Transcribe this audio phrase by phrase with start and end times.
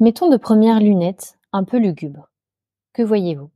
[0.00, 2.30] Mettons de premières lunettes, un peu lugubres.
[2.92, 3.50] Que voyez-vous?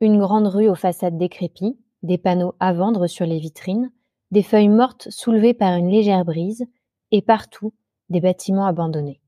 [0.00, 3.92] Une grande rue aux façades décrépies, des panneaux à vendre sur les vitrines,
[4.32, 6.66] des feuilles mortes soulevées par une légère brise,
[7.12, 7.72] et partout
[8.08, 9.20] des bâtiments abandonnés.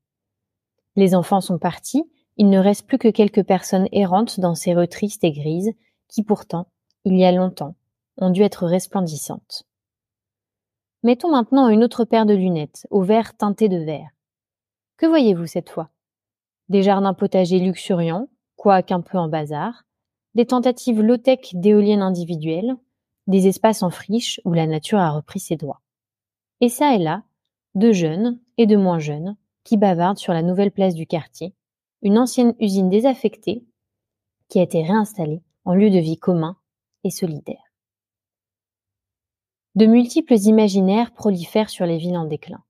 [0.97, 2.03] Les enfants sont partis,
[2.35, 5.71] il ne reste plus que quelques personnes errantes dans ces rues tristes et grises,
[6.09, 6.67] qui pourtant,
[7.05, 7.75] il y a longtemps,
[8.17, 9.63] ont dû être resplendissantes.
[11.01, 14.09] Mettons maintenant une autre paire de lunettes, au verre teinté de vert.
[14.97, 15.91] Que voyez-vous cette fois?
[16.69, 19.83] Des jardins potagers luxuriants, quoique un peu en bazar,
[20.33, 22.75] des tentatives low-tech d'éoliennes individuelles,
[23.27, 25.81] des espaces en friche où la nature a repris ses droits.
[26.61, 27.23] Et ça et là,
[27.75, 31.53] de jeunes et de moins jeunes qui bavardent sur la nouvelle place du quartier,
[32.01, 33.65] une ancienne usine désaffectée
[34.49, 36.57] qui a été réinstallée en lieu de vie commun
[37.03, 37.63] et solidaire.
[39.75, 42.63] De multiples imaginaires prolifèrent sur les villes en déclin.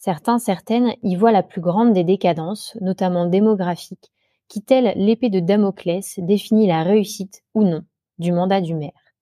[0.00, 4.10] Certains, certaines y voient la plus grande des décadences, notamment démographiques,
[4.48, 7.82] qui, telle l'épée de Damoclès, définit la réussite ou non
[8.18, 9.14] du mandat du maire.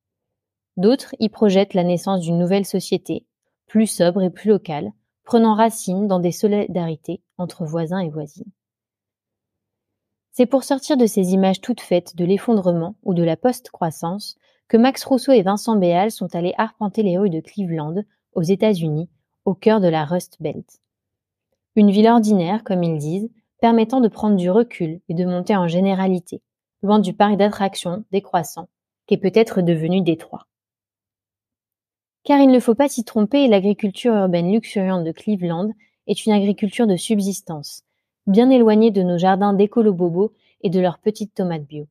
[0.76, 3.26] D'autres y projettent la naissance d'une nouvelle société,
[3.66, 4.92] plus sobre et plus locale,
[5.24, 8.52] prenant racine dans des solidarités entre voisins et voisines.
[10.30, 14.36] C'est pour sortir de ces images toutes faites de l'effondrement ou de la post-croissance
[14.68, 19.08] que Max Rousseau et Vincent Béal sont allés arpenter les rues de Cleveland, aux États-Unis,
[19.48, 20.82] au cœur de la Rust Belt.
[21.74, 23.30] Une ville ordinaire, comme ils disent,
[23.62, 26.42] permettant de prendre du recul et de monter en généralité,
[26.82, 28.68] loin du parc d'attractions décroissant,
[29.06, 30.46] qui est peut-être devenu Détroit.
[32.24, 35.70] Car il ne faut pas s'y tromper, l'agriculture urbaine luxuriante de Cleveland
[36.06, 37.84] est une agriculture de subsistance,
[38.26, 41.86] bien éloignée de nos jardins d'écolo-bobos et de leurs petites tomates bio.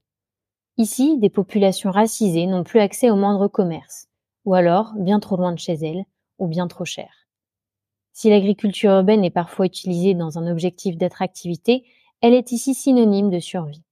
[0.77, 4.09] Ici, des populations racisées n'ont plus accès au moindre commerce,
[4.45, 6.05] ou alors bien trop loin de chez elles,
[6.37, 7.26] ou bien trop cher.
[8.19, 11.83] Si l'agriculture urbaine est parfois utilisée dans un objectif d'attractivité,
[12.21, 13.83] elle est ici synonyme de survie.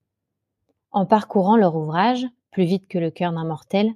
[0.90, 3.94] En parcourant leur ouvrage, Plus vite que le cœur d'un mortel,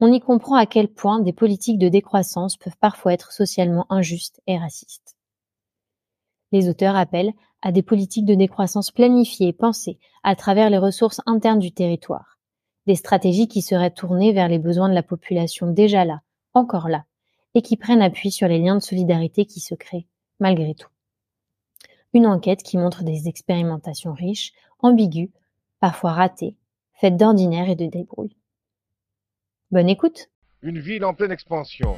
[0.00, 4.40] on y comprend à quel point des politiques de décroissance peuvent parfois être socialement injustes
[4.48, 5.16] et racistes.
[6.50, 11.20] Les auteurs appellent à des politiques de décroissance planifiées et pensées à travers les ressources
[11.24, 12.40] internes du territoire,
[12.88, 16.22] des stratégies qui seraient tournées vers les besoins de la population déjà là,
[16.52, 17.04] encore là,
[17.54, 20.06] et qui prennent appui sur les liens de solidarité qui se créent,
[20.40, 20.88] malgré tout.
[22.14, 25.30] Une enquête qui montre des expérimentations riches, ambiguës,
[25.80, 26.56] parfois ratées,
[26.94, 28.36] faites d'ordinaire et de débrouille.
[29.70, 30.30] Bonne écoute
[30.62, 31.96] Une ville en pleine expansion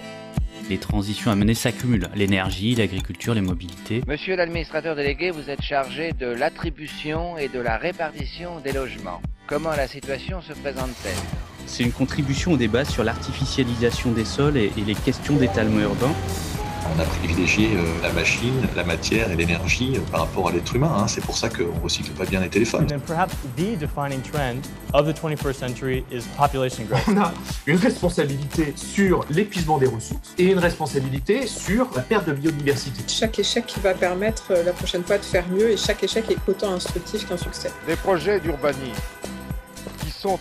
[0.71, 2.09] les transitions à mener s'accumulent.
[2.15, 4.03] L'énergie, l'agriculture, les mobilités.
[4.07, 9.21] Monsieur l'administrateur délégué, vous êtes chargé de l'attribution et de la répartition des logements.
[9.49, 11.60] Comment la situation se présente-t-elle?
[11.71, 16.13] C'est une contribution au débat sur l'artificialisation des sols et, et les questions d'étalement urbain.
[16.97, 20.75] On a privilégié euh, la machine, la matière et l'énergie euh, par rapport à l'être
[20.75, 20.93] humain.
[20.99, 21.07] Hein.
[21.07, 22.89] C'est pour ça qu'on ne recycle pas bien les téléphones.
[27.07, 27.33] On a
[27.67, 33.05] une responsabilité sur l'épuisement des ressources et une responsabilité sur la perte de biodiversité.
[33.07, 36.51] Chaque échec va permettre euh, la prochaine fois de faire mieux et chaque échec est
[36.51, 37.71] autant instructif qu'un succès.
[37.87, 39.01] Des projets d'urbanisme
[40.05, 40.41] qui sont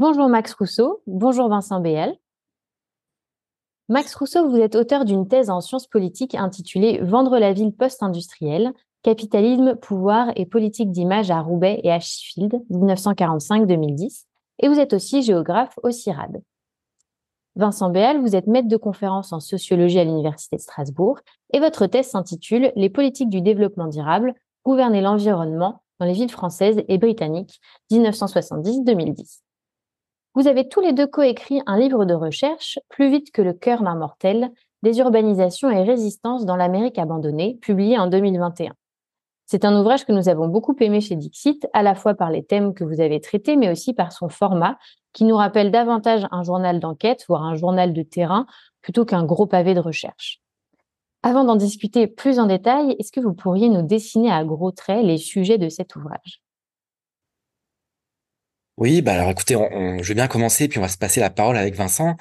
[0.00, 2.14] Bonjour Max Rousseau, bonjour Vincent Béal.
[3.88, 8.72] Max Rousseau, vous êtes auteur d'une thèse en sciences politiques intitulée Vendre la ville post-industrielle,
[9.02, 14.26] capitalisme, pouvoir et politique d'image à Roubaix et à Sheffield, 1945-2010,
[14.60, 16.42] et vous êtes aussi géographe au CIRAD.
[17.56, 21.18] Vincent Béal, vous êtes maître de conférence en sociologie à l'Université de Strasbourg,
[21.52, 26.84] et votre thèse s'intitule Les politiques du développement durable, gouverner l'environnement dans les villes françaises
[26.86, 27.60] et britanniques,
[27.90, 29.40] 1970-2010.
[30.38, 33.82] Vous avez tous les deux coécrit un livre de recherche, Plus vite que le cœur
[33.82, 34.52] d'un mortel,
[34.84, 38.72] des urbanisations et résistances dans l'Amérique abandonnée, publié en 2021.
[39.46, 42.44] C'est un ouvrage que nous avons beaucoup aimé chez Dixit, à la fois par les
[42.44, 44.78] thèmes que vous avez traités, mais aussi par son format,
[45.12, 48.46] qui nous rappelle davantage un journal d'enquête, voire un journal de terrain,
[48.80, 50.40] plutôt qu'un gros pavé de recherche.
[51.24, 55.04] Avant d'en discuter plus en détail, est-ce que vous pourriez nous dessiner à gros traits
[55.04, 56.42] les sujets de cet ouvrage?
[58.78, 61.56] Oui, bah alors écoutez, je vais bien commencer, puis on va se passer la parole
[61.56, 62.16] avec Vincent.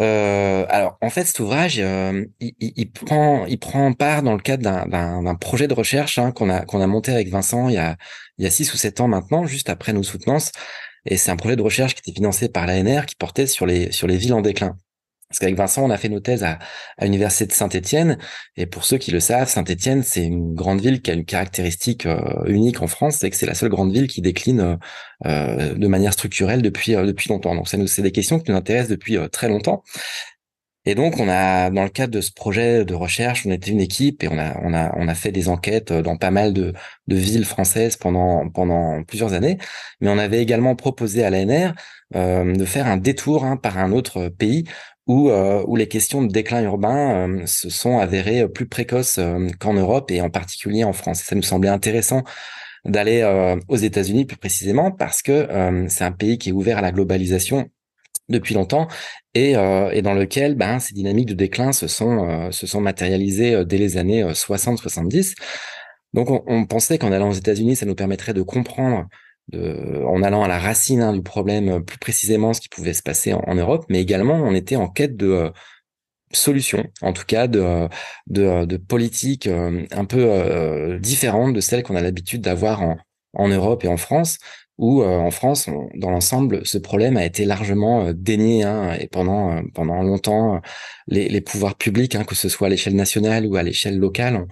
[0.00, 4.40] euh, alors, en fait, cet ouvrage, euh, il, il, prend, il prend part dans le
[4.40, 7.78] cadre d'un projet de recherche hein, qu'on a qu'on a monté avec Vincent il y
[7.78, 7.96] a
[8.38, 10.52] il y a six ou sept ans maintenant, juste après nos soutenances.
[11.06, 13.92] Et c'est un projet de recherche qui était financé par l'ANR qui portait sur les
[13.92, 14.76] sur les villes en déclin.
[15.28, 16.58] Parce qu'avec Vincent, on a fait nos thèses à,
[16.96, 18.18] à l'université de Saint-Étienne.
[18.56, 22.06] Et pour ceux qui le savent, Saint-Étienne, c'est une grande ville qui a une caractéristique
[22.06, 24.78] euh, unique en France, c'est que c'est la seule grande ville qui décline
[25.26, 27.54] euh, de manière structurelle depuis euh, depuis longtemps.
[27.54, 29.82] Donc, c'est des questions qui nous intéressent depuis très longtemps.
[30.86, 33.80] Et donc, on a, dans le cadre de ce projet de recherche, on était une
[33.80, 36.72] équipe et on a, on a, on a fait des enquêtes dans pas mal de,
[37.08, 39.58] de villes françaises pendant, pendant plusieurs années.
[40.00, 41.74] Mais on avait également proposé à l'ANR
[42.16, 44.64] euh, de faire un détour hein, par un autre pays
[45.08, 49.48] où, euh, où les questions de déclin urbain euh, se sont avérées plus précoces euh,
[49.58, 51.22] qu'en Europe et en particulier en France.
[51.22, 52.22] ça nous semblait intéressant
[52.84, 53.22] d'aller
[53.66, 55.48] aux États-Unis plus précisément parce que
[55.88, 57.68] c'est un pays qui est ouvert à la globalisation
[58.28, 58.86] depuis longtemps
[59.34, 63.78] et, et dans lequel ben, ces dynamiques de déclin se sont, se sont matérialisées dès
[63.78, 65.34] les années 60-70.
[66.14, 69.06] Donc on, on pensait qu'en allant aux États-Unis, ça nous permettrait de comprendre
[69.48, 72.94] de, en allant à la racine hein, du problème euh, plus précisément ce qui pouvait
[72.94, 75.50] se passer en, Europe, mais également on était en quête de euh,
[76.32, 77.88] solutions, en tout cas de, euh,
[78.26, 82.98] de, de politiques un peu différentes de celles qu'on a l'habitude d'avoir en,
[83.34, 84.38] en Europe et en France,
[84.76, 90.02] où en France, dans l'ensemble, ce problème a été largement dénié hein, et pendant pendant
[90.02, 90.60] longtemps,
[91.08, 94.46] les, les pouvoirs publics, hein, que ce soit à l'échelle nationale ou à l'échelle locale,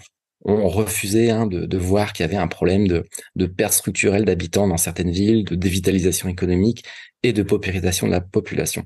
[0.46, 5.10] refusé hein, de, voir qu'il y avait un problème de, perte structurelle d'habitants dans certaines
[5.10, 6.84] villes, de dévitalisation économique
[7.22, 8.84] et de paupérisation de la population.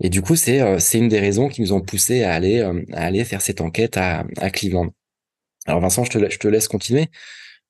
[0.00, 2.82] Et du coup, c'est euh, une des raisons qui nous ont poussé à aller euh,
[2.92, 4.92] à aller faire cette enquête à, Cleveland.
[5.66, 7.08] Alors Vincent, je te, laisse continuer.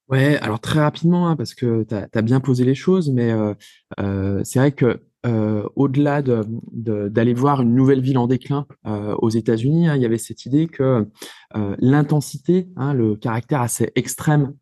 [0.09, 3.33] Ouais, alors très rapidement, hein, parce que tu as, bien posé les choses, mais
[4.01, 9.15] euh, c'est vrai que euh, au-delà d'aller de, voir une nouvelle ville en déclin euh,
[9.17, 11.09] aux États-Unis, hein, il y avait cette idée que
[11.57, 14.55] euh, l'intensité, hein, le caractère assez extrême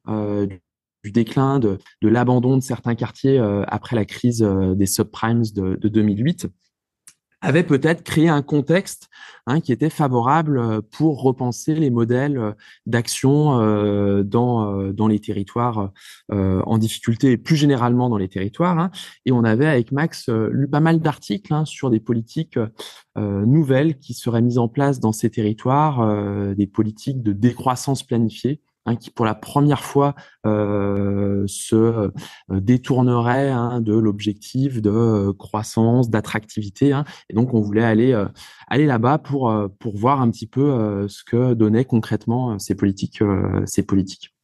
[1.05, 4.41] du déclin, de, de l'abandon de certains quartiers après la crise
[4.77, 6.47] des subprimes de, de 2008,
[7.43, 9.09] avait peut-être créé un contexte
[9.47, 12.53] hein, qui était favorable euh, pour repenser les modèles euh,
[12.87, 15.91] d'action euh, dans, dans les territoires
[16.31, 18.79] en difficulté et plus généralement dans les territoires.
[18.79, 18.91] Hein.
[19.27, 22.59] Et on avait avec Max lu pas mal d'articles hein, sur des politiques
[23.17, 28.97] nouvelles qui seraient mises en place dans ces territoires, des politiques de décroissance planifiée Hein,
[28.97, 32.11] qui pour la première fois euh, se euh,
[32.51, 36.93] détournerait hein, de l'objectif de euh, croissance, d'attractivité.
[36.93, 37.05] Hein.
[37.31, 38.13] Et donc on voulait aller
[38.67, 43.23] aller là-bas pour pour voir un petit peu ce que donnaient concrètement ces politiques
[43.67, 44.35] ces politiques.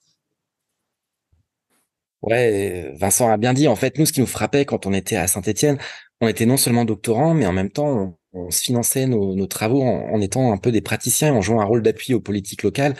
[2.23, 3.69] Ouais, Vincent a bien dit.
[3.69, 5.79] En fait, nous, ce qui nous frappait quand on était à Saint-Étienne,
[6.21, 10.21] on était non seulement doctorants, mais en même temps, on, se finançait nos, travaux en,
[10.21, 12.95] étant un peu des praticiens, en jouant un rôle d'appui aux politiques locales.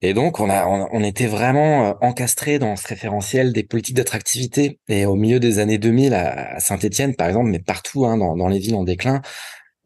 [0.00, 4.78] Et donc, on a, on, était vraiment euh, encastré dans ce référentiel des politiques d'attractivité.
[4.88, 8.48] Et au milieu des années 2000 à, Saint-Étienne, par exemple, mais partout hein, dans, dans,
[8.48, 9.22] les villes en déclin,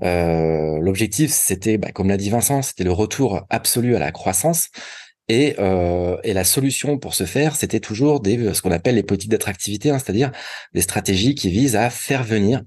[0.03, 4.69] euh, l'objectif, c'était, bah, comme l'a dit Vincent, c'était le retour absolu à la croissance.
[5.29, 9.03] Et, euh, et la solution pour ce faire, c'était toujours des, ce qu'on appelle les
[9.03, 10.31] politiques d'attractivité, hein, c'est-à-dire
[10.75, 12.63] des stratégies qui visent à faire venir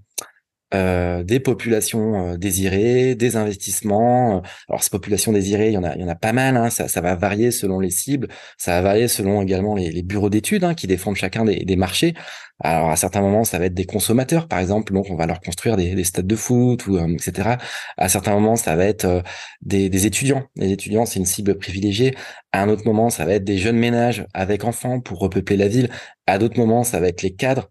[0.75, 4.42] euh, des populations euh, désirées, des investissements.
[4.68, 6.57] Alors ces populations désirées, il y en a, il y en a pas mal.
[6.57, 8.27] Hein, ça, va varier selon les cibles,
[8.57, 12.13] ça va varier selon également les, bureaux d'études hein, qui défendent chacun des, marchés.
[12.60, 15.41] Alors à certains moments, ça va être des consommateurs, par exemple, donc on va leur
[15.41, 17.58] construire des, des stades de foot ou euh, etc.
[17.98, 19.24] À certains moments, ça va être
[19.62, 20.44] des, des étudiants.
[20.55, 22.15] Les étudiants, c'est une cible privilégiée.
[22.51, 25.67] À un autre moment, ça va être des jeunes ménages avec enfants pour repeupler la
[25.67, 25.89] ville.
[26.27, 27.70] À d'autres moments, ça va être les cadres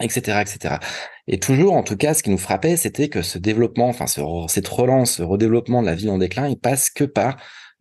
[0.00, 0.76] etc., etc.
[1.26, 4.20] Et toujours, en tout cas, ce qui nous frappait, c'était que ce développement, enfin ce,
[4.48, 7.36] cette relance, ce redéveloppement de la ville en déclin, il passe que par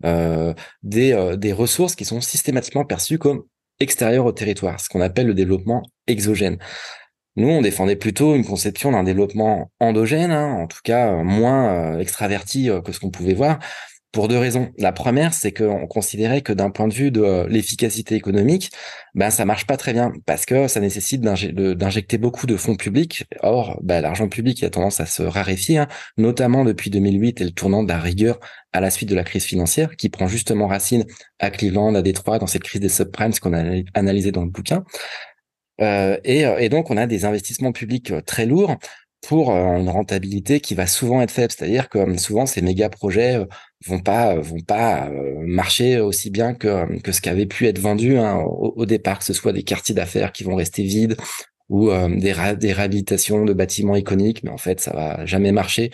[0.06, 3.44] euh, des, euh, des ressources qui sont systématiquement perçues comme
[3.80, 6.58] extérieures au territoire, ce qu'on appelle le développement exogène.
[7.36, 12.00] Nous, on défendait plutôt une conception d'un développement endogène, hein, en tout cas euh, moins
[12.00, 13.60] extraverti que ce qu'on pouvait voir,
[14.18, 14.72] pour deux raisons.
[14.80, 18.72] La première, c'est qu'on considérait que d'un point de vue de euh, l'efficacité économique,
[19.14, 23.26] ben ça marche pas très bien parce que ça nécessite d'injecter beaucoup de fonds publics.
[23.42, 27.52] Or, ben, l'argent public a tendance à se raréfier, hein, notamment depuis 2008 et le
[27.52, 28.40] tournant de la rigueur
[28.74, 31.06] à la suite de la crise financière qui prend justement racine
[31.38, 34.84] à Cleveland, à Détroit, dans cette crise des subprimes qu'on a analysé dans le bouquin.
[35.80, 38.78] Euh, et, et, donc, on a des investissements publics euh, très lourds
[39.22, 41.52] pour euh, une rentabilité qui va souvent être faible.
[41.56, 43.46] C'est-à-dire que euh, souvent ces méga projets euh,
[43.86, 45.10] vont pas vont pas
[45.40, 49.26] marcher aussi bien que que ce qui avait pu être vendu hein, au, départ, que
[49.26, 51.18] ce soit des quartiers d'affaires qui vont rester vides
[51.70, 55.92] ou des, des réhabilitations de bâtiments iconiques, mais en fait, ça va jamais marcher.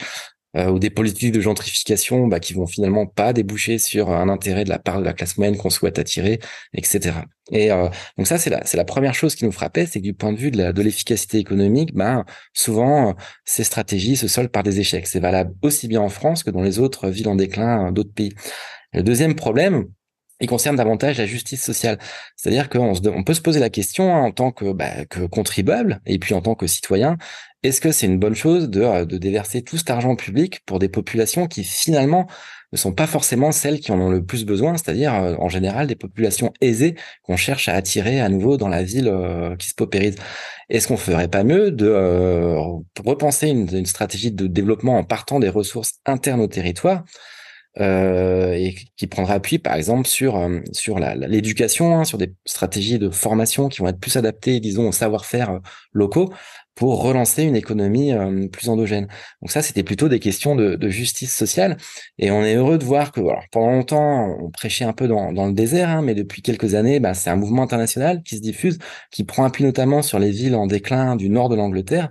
[0.55, 4.63] Euh, ou des politiques de gentrification bah, qui vont finalement pas déboucher sur un intérêt
[4.63, 6.39] de la part de la classe moyenne qu'on souhaite attirer,
[6.75, 7.15] etc.
[7.51, 10.03] Et euh, donc ça, c'est la, c'est la première chose qui nous frappait, c'est que
[10.03, 14.79] du point de vue de, l'efficacité économique, bah, souvent, ces stratégies se soldent par des
[14.79, 15.07] échecs.
[15.07, 18.33] C'est valable aussi bien en France que dans les autres villes en déclin d'autres pays.
[18.93, 19.87] Le deuxième problème,
[20.39, 21.97] il concerne davantage la justice sociale.
[22.35, 26.01] C'est-à-dire qu'on on peut se poser la question hein, en tant que, bah, que contribuable
[26.05, 27.17] et puis en tant que citoyen,
[27.63, 30.79] est-ce que c'est une bonne chose de, euh, de, déverser tout cet argent public pour
[30.79, 32.27] des populations qui finalement
[32.73, 35.87] ne sont pas forcément celles qui en ont le plus besoin, c'est-à-dire euh, en général
[35.87, 39.75] des populations aisées qu'on cherche à attirer à nouveau dans la ville euh, qui se
[39.75, 40.15] paupérise?
[40.69, 41.87] Est-ce qu'on ferait pas mieux de
[43.05, 47.03] repenser une, une, stratégie de développement en partant des ressources internes au territoire
[47.79, 52.99] euh, et qui prendra appui par exemple sur euh, sur l'éducation, hein, sur des stratégies
[52.99, 55.59] de formation qui vont être plus adaptées, disons, au savoir-faire euh,
[55.91, 56.31] locaux
[56.75, 58.13] pour relancer une économie
[58.51, 59.07] plus endogène.
[59.43, 61.77] Donc ça, c'était plutôt des questions de, de, justice sociale.
[62.17, 65.31] Et on est heureux de voir que alors, pendant longtemps, on prêchait un peu dans,
[65.33, 68.41] dans le désert, hein, mais depuis quelques années, bah, c'est un mouvement international qui se
[68.41, 68.79] diffuse,
[69.11, 72.09] qui prend appui notamment sur les villes en déclin du nord de l'Angleterre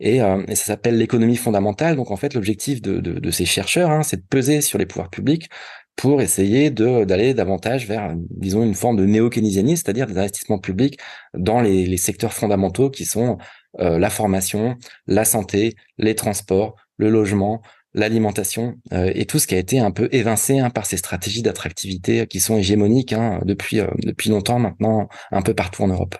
[0.00, 1.96] et, euh, et ça s'appelle l'économie fondamentale.
[1.96, 4.86] Donc en fait, l'objectif de, de, de, ces chercheurs, hein, c'est de peser sur les
[4.86, 5.48] pouvoirs publics
[5.96, 10.98] pour essayer d'aller davantage vers, disons, une forme de néo-keynésianisme, c'est-à-dire des investissements publics
[11.34, 13.38] dans les, les secteurs fondamentaux qui sont
[13.80, 14.76] euh, la formation,
[15.08, 17.62] la santé, les transports, le logement,
[17.94, 21.42] l'alimentation euh, et tout ce qui a été un peu évincé hein, par ces stratégies
[21.42, 26.16] d'attractivité qui sont hégémoniques hein, depuis euh, depuis longtemps maintenant un peu partout en Europe.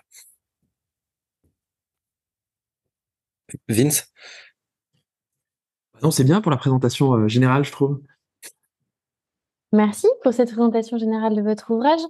[3.67, 4.11] Vince?
[6.01, 8.01] Non, c'est bien pour la présentation euh, générale, je trouve.
[9.71, 12.01] Merci pour cette présentation générale de votre ouvrage.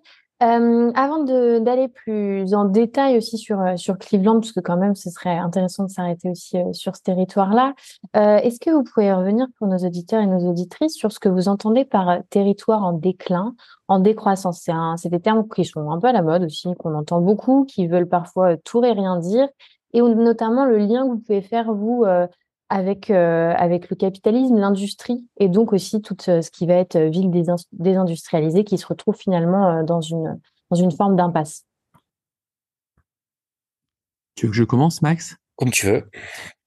[0.42, 4.96] Euh, avant d'aller plus en détail aussi sur, euh, sur Cleveland, parce que quand même
[4.96, 7.74] ce serait intéressant de s'arrêter aussi sur ce territoire-là,
[8.14, 11.50] est-ce que vous pouvez revenir pour nos auditeurs et nos auditrices sur ce que vous
[11.50, 13.54] entendez par territoire en déclin,
[13.90, 14.70] en décroissance?
[14.96, 17.88] C'est des termes qui sont un peu à la mode aussi, qu'on entend beaucoup, qui
[17.88, 19.50] veulent parfois tout et rien dire,
[19.94, 22.28] et notamment le lien que vous pouvez faire, vous, euh,
[22.70, 26.98] avec, euh, avec le capitalisme, l'industrie, et donc aussi tout euh, ce qui va être
[26.98, 27.32] ville
[27.72, 31.66] désindustrialisée qui se retrouve finalement dans une, dans une forme d'impasse.
[34.36, 35.39] Tu veux que je commence, Max?
[35.60, 36.04] Comme tu veux.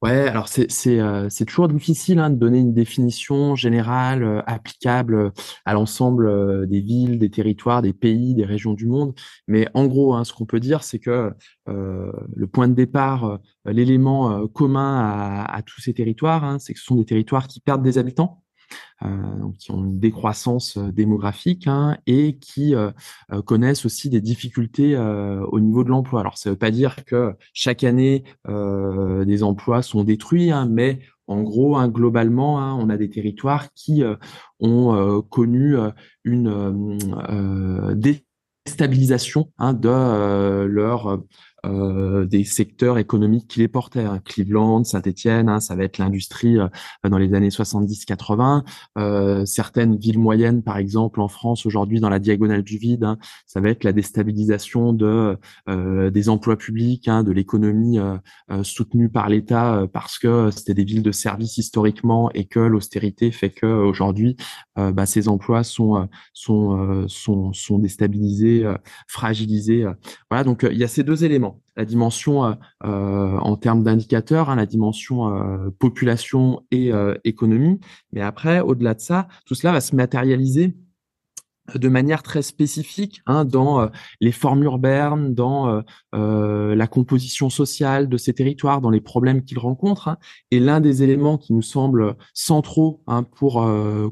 [0.02, 0.68] Ouais, alors c'est
[1.00, 5.30] euh, toujours difficile hein, de donner une définition générale euh, applicable euh,
[5.64, 9.14] à l'ensemble des villes, des territoires, des pays, des régions du monde.
[9.49, 11.32] Mais en gros, hein, ce qu'on peut dire, c'est que
[11.66, 16.84] le point de départ, l'élément commun à, à, tous ces territoires, hein, c'est que ce
[16.84, 18.41] sont des territoires qui perdent des habitants.
[19.05, 19.09] Euh,
[19.59, 22.93] qui ont une décroissance euh, démographique hein, et qui euh,
[23.45, 26.21] connaissent aussi des difficultés au niveau de l'emploi.
[26.21, 31.00] Alors, ça ne veut pas dire que chaque année des emplois sont détruits, hein, mais
[31.26, 34.02] en gros, hein, globalement, on a des territoires qui
[34.61, 35.76] ont connu
[36.25, 36.99] une
[37.95, 41.23] déstabilisation de leur
[41.64, 44.04] euh, des secteurs économiques qui les portaient.
[44.04, 44.21] Hein.
[44.25, 46.69] Cleveland, Saint-Étienne, hein, ça va être l'industrie euh,
[47.09, 48.64] dans les années 70-80.
[48.99, 53.19] Euh, certaines villes moyennes, par exemple en France aujourd'hui dans la diagonale du vide, hein,
[53.47, 55.38] ça va être la déstabilisation de
[55.69, 57.99] euh, des emplois publics, hein, de l'économie
[58.62, 63.50] soutenue par l'État parce que c'était des villes de services historiquement et que l'austérité fait
[63.50, 64.37] que aujourd'hui
[64.76, 68.64] bah, ces emplois sont sont sont, sont déstabilisés,
[69.07, 69.87] fragilisés.
[70.31, 72.52] Voilà, donc il y a ces deux éléments la dimension euh,
[72.85, 76.93] euh, en termes d'indicateurs, hein, la dimension euh, population et
[77.25, 77.81] économie.
[78.12, 80.75] Mais après, au-delà de ça, tout cela va se matérialiser
[81.75, 83.88] de manière très spécifique hein, dans
[84.21, 90.09] les formes urbaines, dans la composition sociale de ces territoires, dans les problèmes qu'ils rencontrent.
[90.09, 90.19] Hein.
[90.50, 93.02] Et l'un des éléments qui nous semble centraux
[93.37, 93.64] pour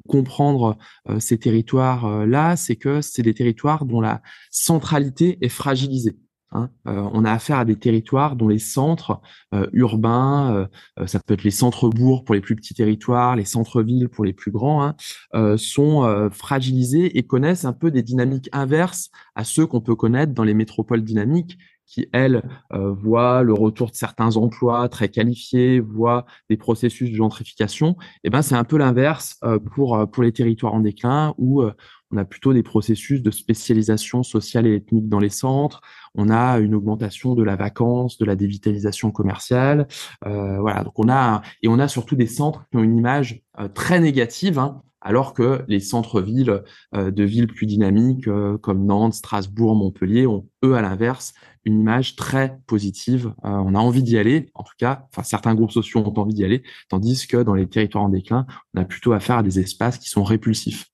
[0.08, 0.78] comprendre
[1.18, 6.16] ces territoires-là, c'est que c'est des territoires dont la centralité est fragilisée.
[6.52, 6.70] Hein.
[6.88, 9.20] Euh, on a affaire à des territoires dont les centres
[9.54, 14.08] euh, urbains, euh, ça peut être les centres-bourgs pour les plus petits territoires, les centres-villes
[14.08, 19.44] pour les plus grands, hein, sont fragilisés et connaissent un peu des dynamiques inverses à
[19.44, 24.36] ceux qu'on peut connaître dans les métropoles dynamiques qui, elles, voient le retour de certains
[24.36, 27.96] emplois très qualifiés, voient des processus de gentrification.
[28.22, 29.40] Et eh ben, c'est un peu l'inverse
[29.74, 31.62] pour, pour les territoires en déclin où
[32.10, 35.80] on a plutôt des processus de spécialisation sociale et ethnique dans les centres.
[36.14, 39.86] On a une augmentation de la vacance, de la dévitalisation commerciale.
[40.26, 43.42] Euh, voilà, donc on a et on a surtout des centres qui ont une image
[43.58, 44.58] euh, très négative.
[44.58, 46.62] Hein, alors que les centres-villes
[46.94, 51.32] euh, de villes plus dynamiques euh, comme Nantes, Strasbourg, Montpellier ont, eux, à l'inverse,
[51.64, 53.34] une image très positive.
[53.42, 56.44] On a envie d'y aller, en tout cas, enfin certains groupes sociaux ont envie d'y
[56.44, 59.98] aller, tandis que dans les territoires en déclin, on a plutôt affaire à des espaces
[59.98, 60.89] qui sont répulsifs.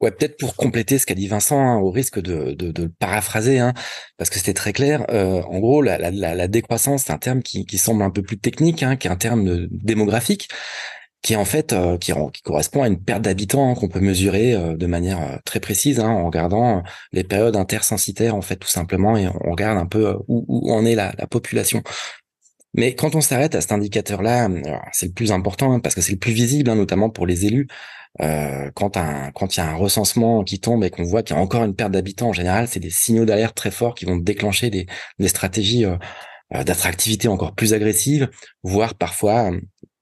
[0.00, 2.88] Ouais, peut-être pour compléter ce qu'a dit Vincent, hein, au risque de, de, de le
[2.88, 3.74] paraphraser, hein,
[4.16, 5.04] parce que c'était très clair.
[5.10, 8.22] Euh, en gros, la, la, la décroissance, c'est un terme qui, qui, semble un peu
[8.22, 10.48] plus technique, hein, qui est un terme démographique,
[11.22, 14.00] qui est en fait euh, qui, qui, correspond à une perte d'habitants hein, qu'on peut
[14.00, 18.56] mesurer euh, de manière euh, très précise hein, en regardant les périodes intersensitaires en fait
[18.56, 21.82] tout simplement et on regarde un peu où, où en est la, la population.
[22.72, 24.48] Mais quand on s'arrête à cet indicateur-là,
[24.92, 27.66] c'est le plus important hein, parce que c'est le plus visible, notamment pour les élus.
[28.20, 31.38] Euh, quand un, il y a un recensement qui tombe et qu'on voit qu'il y
[31.38, 34.16] a encore une perte d'habitants, en général, c'est des signaux d'alerte très forts qui vont
[34.16, 34.86] déclencher des,
[35.28, 35.96] stratégies euh,
[36.64, 38.28] d'attractivité encore plus agressives,
[38.62, 39.52] voire parfois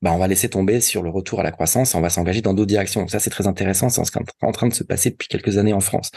[0.00, 2.40] bah, on va laisser tomber sur le retour à la croissance et on va s'engager
[2.40, 3.00] dans d'autres directions.
[3.00, 3.88] Donc ça, c'est très intéressant.
[3.88, 4.02] C'est
[4.42, 6.10] en train de se passer depuis quelques années en France.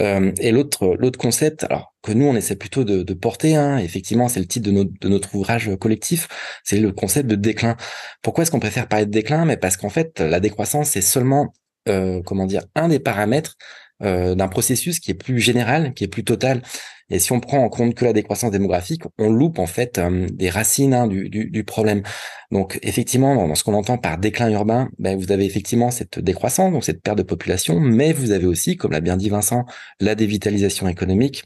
[0.00, 4.40] Euh, et l'autre concept, alors que nous on essaie plutôt de, porter, hein, effectivement, c'est
[4.40, 6.28] le titre de notre de notre ouvrage collectif,
[6.64, 7.76] c'est le concept de déclin.
[8.22, 9.44] Pourquoi est-ce qu'on préfère parler de déclin?
[9.44, 11.52] Mais parce qu'en fait, la décroissance c'est seulement
[11.88, 13.56] euh, comment dire un des paramètres
[14.02, 16.62] euh, d'un processus qui est plus général, qui est plus total.
[17.10, 20.26] Et si on prend en compte que la décroissance démographique, on loupe en fait euh,
[20.32, 22.02] des racines hein, du, problème.
[22.50, 26.72] Donc effectivement, dans ce qu'on entend par déclin urbain, ben, vous avez effectivement cette décroissance,
[26.72, 29.64] donc cette perte de population, mais vous avez aussi, comme l'a bien dit Vincent,
[30.00, 31.44] la dévitalisation économique,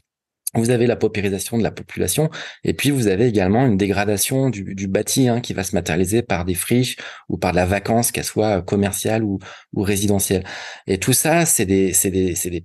[0.55, 2.29] vous avez la paupérisation de la population
[2.63, 6.45] et puis vous avez également une dégradation du, bâti hein, qui va se matérialiser par
[6.45, 6.97] des friches
[7.29, 9.39] ou par de la vacance, qu'elle soit commerciale ou,
[9.73, 10.43] ou résidentielle.
[10.87, 11.93] Et tout ça, c'est des,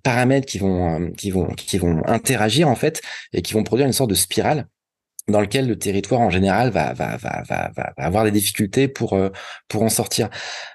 [0.03, 3.01] paramètres qui vont, euh, qui, vont, qui vont interagir en fait
[3.33, 4.67] et qui vont produire une sorte de spirale
[5.31, 9.15] dans lequel le territoire en général va, va, va, va, va avoir des difficultés pour,
[9.15, 9.31] euh,
[9.69, 10.29] pour en sortir.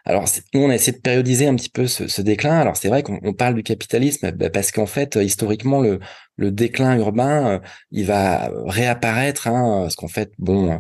[0.06, 2.60] Alors, nous, on a essayé de périodiser un petit peu ce, ce déclin.
[2.60, 6.00] Alors, c'est vrai qu'on parle du capitalisme bah, parce qu'en fait, historiquement, le,
[6.38, 7.60] le déclin urbain, euh,
[7.92, 10.80] il va réapparaître, hein, parce qu'en fait, bon,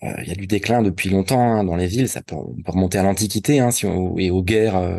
[0.00, 2.08] il y a du déclin depuis longtemps hein, dans les villes.
[2.08, 3.70] Ça peut, on peut remonter à l'Antiquité hein,
[4.18, 4.98] et aux guerres, euh,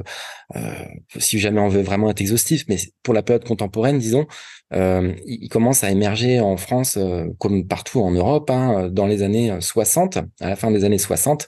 [0.56, 0.86] euh,
[1.18, 2.64] si jamais on veut vraiment être exhaustif.
[2.70, 4.28] Mais pour la période contemporaine, disons,
[4.74, 6.98] euh, il, commence à émerger en France,
[7.40, 11.48] comme partout en Europe, hein, dans les années 60, à la fin des années 60,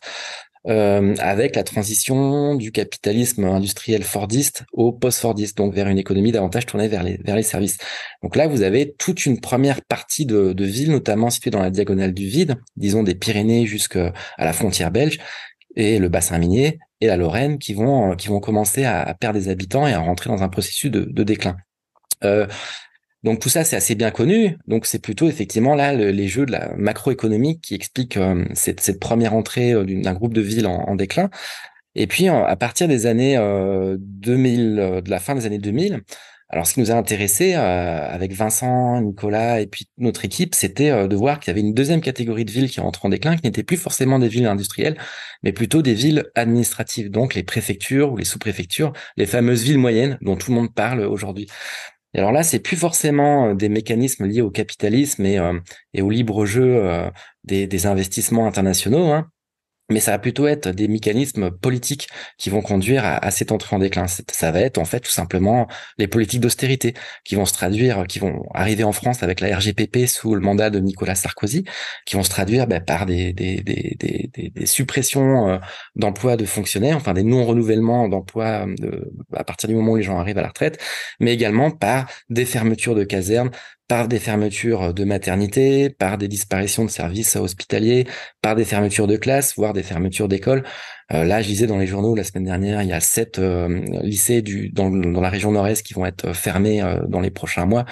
[0.67, 6.65] euh, avec la transition du capitalisme industriel fordiste au post-fordiste, donc vers une économie davantage
[6.65, 7.77] tournée vers les, vers les services.
[8.23, 11.69] Donc là, vous avez toute une première partie de, de villes, notamment située dans la
[11.69, 15.19] diagonale du vide, disons des Pyrénées jusqu'à la frontière belge,
[15.75, 19.49] et le bassin minier et la Lorraine qui vont qui vont commencer à, perdre des
[19.49, 21.57] habitants et à rentrer dans un processus de, de déclin.
[22.23, 22.47] Euh,
[23.25, 24.55] donc tout ça, c'est assez bien connu.
[24.67, 29.33] Donc c'est plutôt effectivement là les jeux de la macroéconomique qui expliquent euh, cette, première
[29.33, 31.31] entrée euh, d'un groupe de villes en, en, déclin.
[31.95, 33.35] Et puis à partir des années
[33.97, 36.03] 2000, euh, de la fin des années 2000,
[36.49, 41.15] alors ce qui nous a intéressé avec Vincent, Nicolas et puis notre équipe, c'était de
[41.15, 43.63] voir qu'il y avait une deuxième catégorie de villes qui rentrent en déclin, qui n'étaient
[43.63, 44.95] plus forcément des villes industrielles,
[45.41, 50.19] mais plutôt des villes administratives, donc les préfectures ou les sous-préfectures, les fameuses villes moyennes
[50.21, 51.47] dont tout le monde parle aujourd'hui.
[52.15, 55.59] Et alors là, c'est plus forcément euh, des mécanismes liés au capitalisme et, euh,
[55.99, 57.11] au libre jeu euh,
[57.43, 59.29] des, des, investissements internationaux, hein,
[59.89, 63.79] mais ça va plutôt être des mécanismes politiques qui vont conduire à, cette entrée en
[63.79, 64.05] déclin.
[64.07, 65.67] Ça va être en fait tout simplement
[65.97, 66.93] les politiques d'austérité
[67.23, 70.69] qui vont se traduire, qui vont arriver en France avec la RGPP sous le mandat
[70.69, 71.65] de Nicolas Sarkozy,
[72.05, 75.57] qui vont se traduire ben, par des, des, suppressions euh,
[75.95, 80.19] d'emplois de fonctionnaires, enfin des non-renouvellements d'emplois de, à partir du moment où les gens
[80.19, 80.81] arrivent à la retraite,
[81.19, 83.51] mais également par des fermetures de casernes,
[83.87, 88.05] par des fermetures de maternité, par des disparitions de services hospitaliers,
[88.41, 90.63] par des fermetures de classes, voire des fermetures d'écoles.
[91.13, 93.67] Euh, là, je lisais dans les journaux la semaine dernière, il y a sept euh,
[94.01, 94.41] lycées
[94.73, 97.85] dans, la région nord-est qui vont être fermés euh, dans les prochains mois.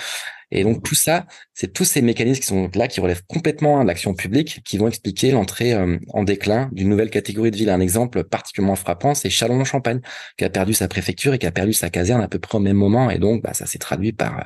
[0.52, 3.88] Et donc tout ça, c'est tous ces mécanismes qui sont là, qui relèvent complètement de
[3.88, 7.70] l'action publique, qui vont expliquer l'entrée euh, en déclin d'une nouvelle catégorie de ville.
[7.70, 10.02] Un exemple particulièrement frappant, c'est Châlons-en-Champagne,
[10.38, 12.62] qui a perdu sa préfecture et qui a perdu sa caserne à peu près au
[12.62, 13.10] même moment.
[13.10, 14.44] Et donc, bah, ça s'est traduit par euh,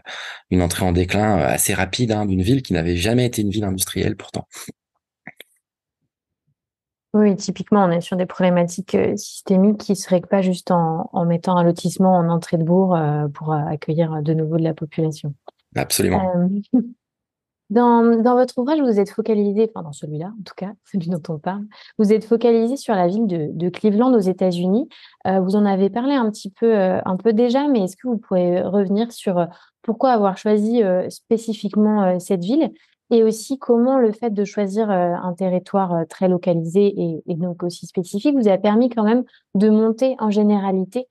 [0.51, 3.49] une entrée en déclin euh, assez rapide hein, d'une ville qui n'avait jamais été une
[3.49, 4.47] ville industrielle pourtant.
[7.13, 11.57] Oui, typiquement, on est sur des problématiques systémiques qui se règlent pas juste en mettant
[11.57, 12.95] un lotissement en entrée de bourg
[13.33, 15.33] pour accueillir de nouveau de la population.
[15.75, 16.33] Absolument.
[16.35, 16.79] Euh,
[17.69, 21.21] Dans, dans, votre ouvrage, vous êtes focalisé, enfin dans celui-là en tout cas, celui dont
[21.27, 21.65] on parle,
[21.97, 24.87] vous êtes focalisé sur la ville de, de Cleveland aux États-Unis.
[25.27, 28.07] Euh, vous en avez parlé un petit peu, euh, un peu déjà, mais est-ce que
[28.07, 29.45] vous pourrez revenir sur
[29.81, 32.71] pourquoi avoir choisi spécifiquement cette ville
[33.09, 36.93] et aussi comment le fait de choisir un territoire très localisé
[37.25, 39.23] et, donc aussi spécifique vous a permis quand même
[39.55, 41.07] de monter en généralité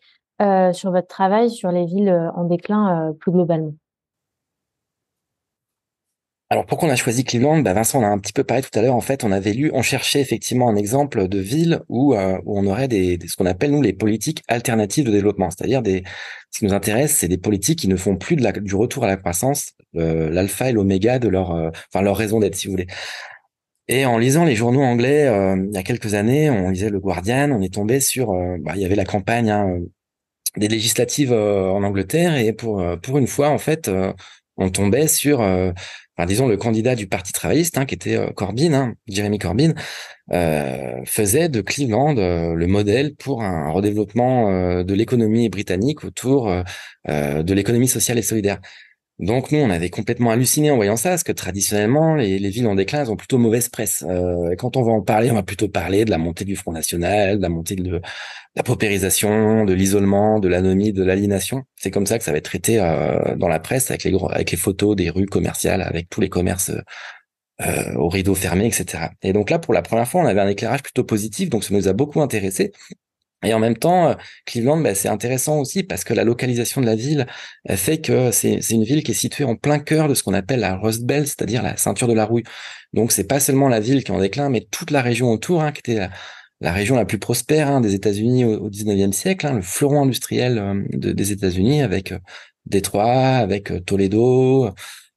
[0.72, 3.72] sur votre travail sur les villes en déclin plus globalement?
[6.48, 7.58] Alors pourquoi on a choisi Cleveland?
[7.62, 8.94] Bah Vincent, on a un petit peu parlé tout à l'heure.
[8.94, 12.56] En fait, on avait lu, on cherchait effectivement un exemple de ville où, euh, où
[12.56, 16.04] on aurait des, ce qu'on appelle nous les politiques alternatives de développement, c'est-à-dire des.
[16.52, 19.04] Ce qui nous intéresse, c'est des politiques qui ne font plus de la, du retour
[19.04, 22.68] à la croissance, euh, l'alpha et l'oméga de leur, euh, enfin leur raison d'être, si
[22.68, 22.86] vous voulez.
[23.88, 27.00] Et en lisant les journaux anglais, euh, il y a quelques années, on lisait le
[27.00, 29.80] Guardian, on est tombé sur, bah, il y avait la campagne hein,
[30.56, 33.90] des législatives en Angleterre et pour pour une fois, en fait,
[34.56, 35.40] on tombait sur
[36.16, 39.74] enfin, disons le candidat du Parti travailliste, hein, qui était euh, Corbyn, hein, Jeremy Corbyn,
[40.32, 46.50] euh, faisait de Cleveland euh, le modèle pour un redéveloppement de l'économie britannique autour
[47.06, 48.60] de l'économie sociale et solidaire.
[49.18, 52.66] Donc nous, on avait complètement halluciné en voyant ça, parce que traditionnellement, les, les villes
[52.66, 54.04] en déclin, elles ont plutôt mauvaise presse.
[54.06, 56.72] Euh, quand on va en parler, on va plutôt parler de la montée du Front
[56.72, 58.00] National, de la montée de,
[58.56, 61.64] la paupérisation, de l'isolement, de l'anomie, de l'aliénation.
[61.76, 64.96] C'est comme ça que ça va être traité euh, dans la presse, avec les, photos
[64.96, 66.72] des rues commerciales, avec tous les commerces
[67.60, 69.10] euh, au rideau fermé, etc.
[69.22, 71.74] Et donc là, pour la première fois, on avait un éclairage plutôt positif, donc ça
[71.74, 72.72] nous a beaucoup intéressé.
[73.44, 74.14] Et en même temps, euh,
[74.46, 77.26] Cleveland, bah, c'est intéressant aussi parce que la localisation de la ville
[77.68, 80.60] fait que c'est une ville qui est située en plein cœur de ce qu'on appelle
[80.60, 82.44] la Rust Belt, c'est-à-dire la ceinture de la rouille.
[82.92, 85.62] Donc c'est pas seulement la ville qui est en déclin, mais toute la région autour,
[85.62, 86.08] hein, qui était
[86.60, 90.58] la, région la plus prospère hein, des États-Unis au, 19e siècle, hein, le fleuron industriel
[90.58, 92.18] euh, des États-Unis avec euh,
[92.64, 94.70] Détroit, avec Toledo,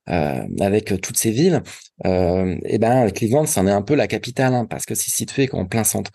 [0.09, 1.63] euh, avec toutes ces villes.
[2.05, 5.65] et ben Cleveland, c'en est un peu la capitale hein, parce que c'est situé en
[5.65, 6.11] plein centre.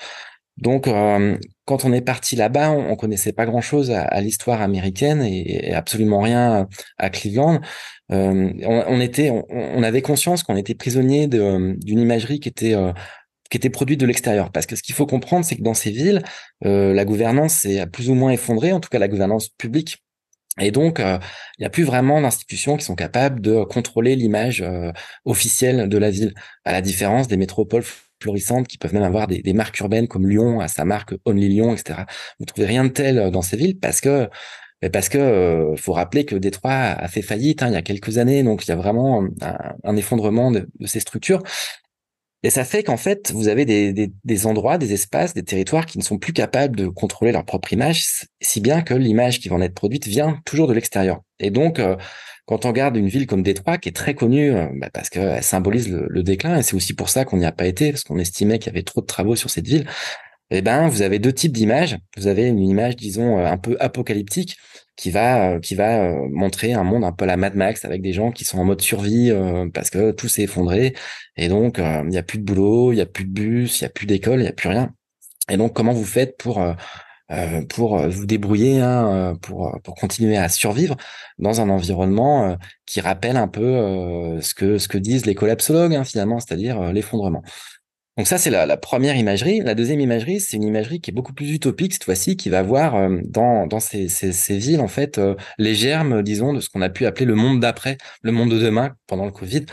[0.57, 5.23] Donc, euh, quand on est parti là-bas, on, on, connaissait pas grand-chose à, l'histoire américaine
[5.23, 7.61] et, absolument rien à Cleveland.
[8.13, 12.93] Euh, on, était, on, avait conscience qu'on était prisonnier d'une imagerie qui était euh,
[13.51, 14.51] qui était produite de l'extérieur.
[14.51, 16.23] Parce que ce qu'il faut comprendre, c'est que dans ces villes,
[16.63, 20.03] la gouvernance est plus ou moins effondrée, en tout cas la gouvernance publique.
[20.61, 24.65] Et donc, il n'y a plus vraiment d'institutions qui sont capables de contrôler l'image
[25.25, 27.85] officielle de la ville, à la différence des métropoles
[28.25, 31.75] florissantes qui peuvent même avoir des, marques urbaines comme Lyon à sa marque Only Lyon,
[31.75, 32.01] etc.
[32.41, 34.29] Vous trouvez rien de tel euh, dans ces villes parce que
[34.93, 38.19] parce que euh, faut rappeler que Détroit a fait faillite hein, il y a quelques
[38.19, 39.25] années, donc il y a vraiment
[39.83, 41.43] un, effondrement de, ces structures.
[42.43, 46.03] Et ça fait qu'en fait, vous avez des, endroits, des espaces, des territoires qui ne
[46.03, 48.05] sont plus capables de contrôler leur propre image,
[48.43, 51.23] si bien que l'image qui va en être produite vient toujours de l'extérieur.
[51.39, 51.97] Et donc, euh,
[52.47, 55.43] quand on regarde une ville comme Détroit, qui est très connue euh, bah, parce qu'elle
[55.43, 58.19] symbolise le, déclin, et c'est aussi pour ça qu'on n'y a pas été, parce qu'on
[58.19, 59.87] estimait qu'il y avait trop de travaux sur cette ville,
[60.51, 61.99] eh ben, vous avez deux types d'images.
[62.17, 64.57] Vous avez une image, disons, euh, un peu apocalyptique,
[64.97, 68.03] qui va, euh, qui va montrer un monde un peu à la Mad Max, avec
[68.03, 69.33] des gens qui sont en mode survie
[69.73, 70.95] parce que tout s'est effondré,
[71.37, 73.85] et donc il n'y a plus de boulot, il n'y a plus de bus, il
[73.85, 74.95] n'y a plus d'école, il n'y a plus rien.
[75.51, 76.73] Et donc, comment vous faites pour euh,
[77.69, 80.97] pour euh, vous débrouiller, hein, euh, pour, pour continuer à survivre
[81.39, 82.57] dans un environnement
[82.87, 87.43] qui rappelle un peu ce, que, ce que disent les collapsologues, hein, finalement, c'est-à-dire l'effondrement.
[88.17, 89.61] Donc ça, c'est la, la, première imagerie.
[89.61, 92.63] La deuxième imagerie, c'est une imagerie qui est beaucoup plus utopique cette fois-ci, qui va
[92.63, 95.21] voir dans, dans ces, ces, ces, villes, en fait,
[95.59, 98.59] les germes, disons, de ce qu'on a pu appeler le monde d'après, le monde de
[98.61, 99.67] demain pendant le Covid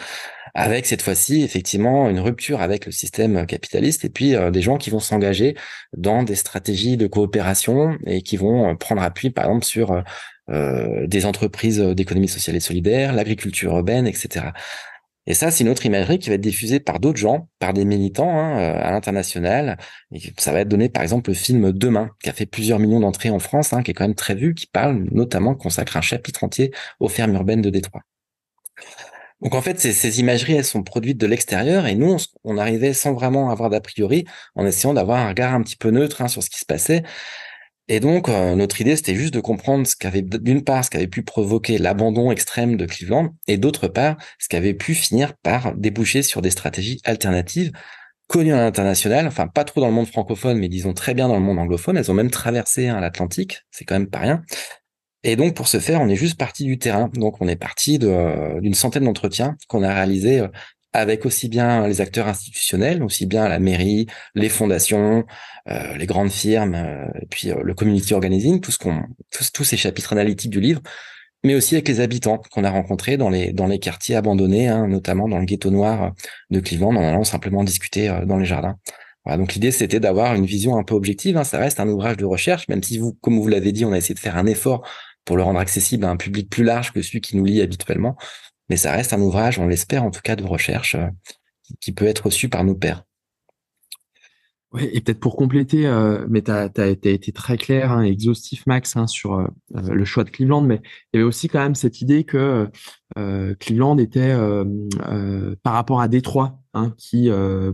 [0.54, 4.78] avec cette fois-ci effectivement une rupture avec le système capitaliste et puis euh, des gens
[4.78, 5.56] qui vont s'engager
[5.96, 10.04] dans des stratégies de coopération et qui vont euh, prendre appui par exemple sur
[10.50, 14.48] euh, des entreprises d'économie sociale et solidaire, l'agriculture urbaine, etc.
[15.28, 17.86] Et ça, c'est une autre imagerie qui va être diffusée par d'autres gens, par des
[17.86, 19.78] militants hein, à l'international.
[20.12, 23.00] Et ça va être donné, par exemple, le film Demain, qui a fait plusieurs millions
[23.00, 26.02] d'entrées en France, hein, qui est quand même très vu, qui parle notamment, consacre un
[26.02, 28.02] chapitre entier aux fermes urbaines de Détroit.
[29.42, 33.14] Donc en fait, ces, imageries, elles sont produites de l'extérieur et nous, on, arrivait sans
[33.14, 34.26] vraiment avoir d'a priori,
[34.56, 37.04] en essayant d'avoir un regard un petit peu neutre hein, sur ce qui se passait.
[37.88, 41.08] Et donc, euh, notre idée, c'était juste de comprendre ce qu'avait, d'une part, ce qu'avait
[41.08, 46.22] pu provoquer l'abandon extrême de Cleveland, et d'autre part, ce qu'avait pu finir par déboucher
[46.22, 47.72] sur des stratégies alternatives
[48.28, 51.36] connues à l'international, enfin pas trop dans le monde francophone, mais disons très bien dans
[51.36, 51.98] le monde anglophone.
[51.98, 54.42] Elles ont même traversé hein, l'Atlantique, c'est quand même pas rien.
[55.24, 57.10] Et donc, pour ce faire, on est juste parti du terrain.
[57.14, 60.48] Donc, on est parti d'une centaine d'entretiens qu'on a réalisés euh,
[60.94, 65.26] avec aussi bien les acteurs institutionnels, aussi bien la mairie, les fondations,
[65.70, 69.64] euh, les grandes firmes, euh, et puis le community organizing, tout ce qu'on, tous, tous
[69.64, 70.82] ces chapitres analytiques du livre
[71.44, 74.88] mais aussi avec les habitants qu'on a rencontrés dans les dans les quartiers abandonnés, hein,
[74.88, 76.14] notamment dans le ghetto noir
[76.50, 78.78] de Cleveland, en allant simplement discuter euh, dans les jardins.
[79.26, 81.38] Voilà, donc l'idée c'était d'avoir une vision un peu objective.
[81.38, 81.44] Hein.
[81.44, 83.98] Ça reste un ouvrage de recherche, même si vous, comme vous l'avez dit, on a
[83.98, 84.88] essayé de faire un effort
[85.26, 88.18] pour le rendre accessible à un public plus large que celui qui nous lit habituellement.
[88.72, 91.08] Mais ça reste un ouvrage, on l'espère en tout cas, de recherche euh,
[91.82, 93.04] qui peut être reçu par nos pairs.
[94.72, 98.96] Ouais, et peut-être pour compléter, euh, mais tu as, été très clair, hein, exhaustif Max,
[98.96, 102.00] hein, sur euh, le choix de Cleveland, mais il y avait aussi quand même cette
[102.00, 102.70] idée que
[103.60, 104.34] Cleveland était
[105.62, 107.30] par rapport à Détroit, hein, qui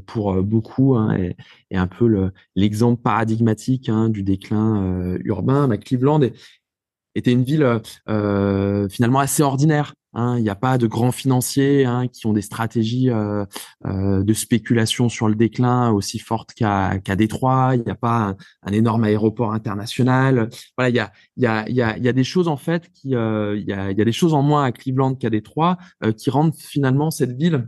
[0.08, 1.36] pour beaucoup hein, est,
[1.70, 5.68] est, un peu l'exemple paradigmatique du déclin urbain.
[5.68, 6.22] Bah, Cleveland
[7.18, 7.82] était une ville
[8.90, 9.94] finalement assez ordinaire.
[10.18, 13.46] Hein, il n'y a pas de grands financiers hein, qui ont des stratégies euh,
[13.86, 17.76] euh, de spéculation sur le déclin aussi fortes qu'à qu'à Détroit.
[17.76, 20.50] Il n'y a pas un, énorme aéroport international.
[20.76, 23.16] Voilà, il y a, y, a, y, a, y a des choses en fait qui,
[23.16, 25.78] euh, il, y a, y a des choses en moins à Cleveland qu'à Détroit
[26.18, 27.68] qui rendent finalement cette ville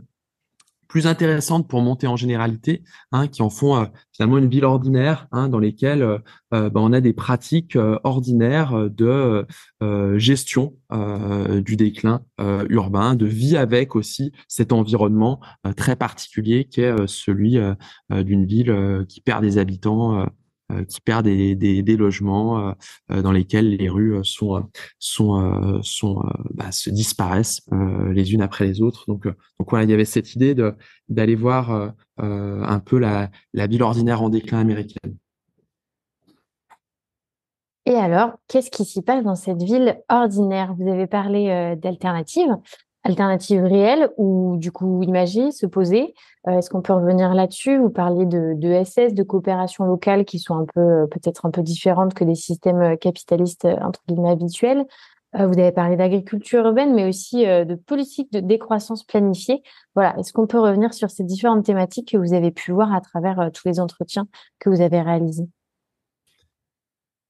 [0.90, 5.28] plus intéressantes pour monter en généralité, hein, qui en font euh, finalement une ville ordinaire,
[5.30, 6.18] hein, dans lesquelles euh,
[6.52, 9.46] euh, bah, on a des pratiques ordinaires de
[10.16, 12.22] gestion du déclin
[12.68, 15.40] urbain, de vie avec aussi cet environnement
[15.76, 17.56] très particulier qui est celui
[18.10, 20.26] d'une ville qui perd des habitants
[20.88, 22.72] qui perdent des, logements euh,
[23.10, 24.64] euh, dans lesquels les rues sont
[26.54, 27.62] bah, se disparaissent
[28.12, 29.04] les unes après les autres.
[29.06, 29.26] Donc
[29.68, 30.54] voilà, il y avait cette idée
[31.08, 35.16] d'aller voir un peu la la ville ordinaire en déclin américaine.
[37.86, 40.74] Et alors, qu'est-ce qui s'y passe dans cette ville ordinaire?
[40.78, 42.56] Vous avez parlé d'alternatives
[43.02, 46.14] alternative réelle ou du coup imager, se poser.
[46.46, 47.78] Euh, est-ce qu'on peut revenir là-dessus?
[47.78, 51.62] Vous parliez de, SS, de coopération locale qui sont un peu euh, peut-être un peu
[51.62, 54.86] différentes que les systèmes euh, capitalistes entre guillemets habituels.
[55.34, 59.62] vous avez parlé d'agriculture urbaine, mais aussi de politique de décroissance planifiée.
[59.94, 63.00] Voilà, est-ce qu'on peut revenir sur ces différentes thématiques que vous avez pu voir à
[63.00, 64.26] travers tous les entretiens
[64.58, 65.48] que vous avez réalisés?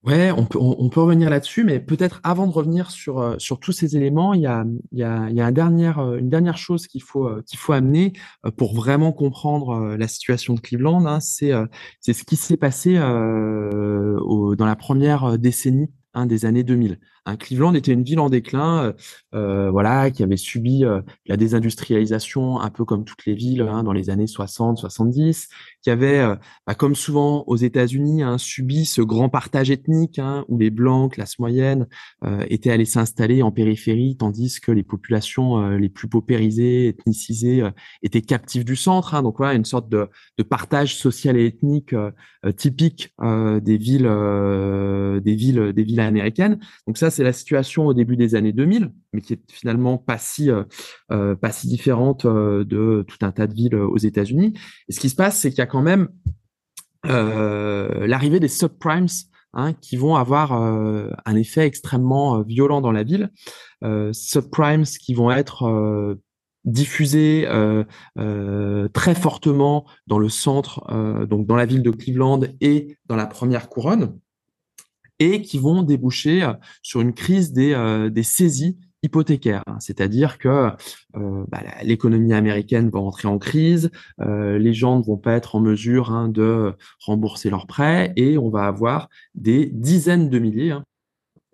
[0.03, 3.61] Ouais, on peut, on, peut revenir là-dessus, mais peut-être avant de revenir sur, euh, sur
[3.61, 6.17] tous ces éléments, il y a, il y a, il y a un dernière, euh,
[6.17, 8.15] une dernière chose qu'il faut, euh, qu'il faut amener
[8.57, 11.05] pour vraiment comprendre la situation de Cleveland.
[11.05, 11.53] Hein, c'est,
[12.01, 16.99] c'est ce qui s'est passé dans la première décennie hein, des années 2000.
[17.37, 18.93] Cleveland était une ville en déclin, euh,
[19.35, 23.83] euh, voilà, qui avait subi euh, la désindustrialisation, un peu comme toutes les villes hein,
[23.83, 25.49] dans les années 60, 70,
[25.83, 26.23] qui avait,
[26.67, 31.13] bah, comme souvent aux États-Unis, hein, subi ce grand partage ethnique hein, où les blancs,
[31.13, 31.87] classe moyenne,
[32.49, 37.69] étaient allés s'installer en périphérie, tandis que les populations les plus paupérisées, ethnicisées,
[38.03, 39.21] étaient captives du centre.
[39.23, 41.95] donc voilà, une sorte de, de, partage social et ethnique
[42.57, 44.11] typique des villes,
[45.23, 46.59] des villes, des villes américaines.
[46.87, 50.19] Donc ça, c'est la situation au début des années 2000, mais qui est finalement pas
[50.19, 50.65] si, euh,
[51.13, 54.55] euh, pas si différente euh, de tout un tas de villes aux États-Unis.
[54.89, 56.09] Et ce qui se passe, c'est qu'il y a quand même
[57.03, 59.07] l'arrivée des subprimes
[59.53, 63.33] Hein, qui vont avoir un effet extrêmement violent dans la ville.
[64.13, 66.17] subprimes qui vont être
[66.65, 67.49] diffusés
[68.93, 70.87] très fortement dans le centre,
[71.27, 74.21] donc dans la ville de Cleveland et dans la première couronne
[75.21, 80.73] et qui vont déboucher euh, sur une crise des, euh, des saisies hypothécaires, c'est-à-dire que
[81.17, 85.61] euh, bah, l'économie américaine va entrer en crise, les gens ne vont pas être en
[85.61, 86.75] mesure hein, de
[87.07, 90.85] rembourser leurs prêts et on va avoir des dizaines de milliers, hein,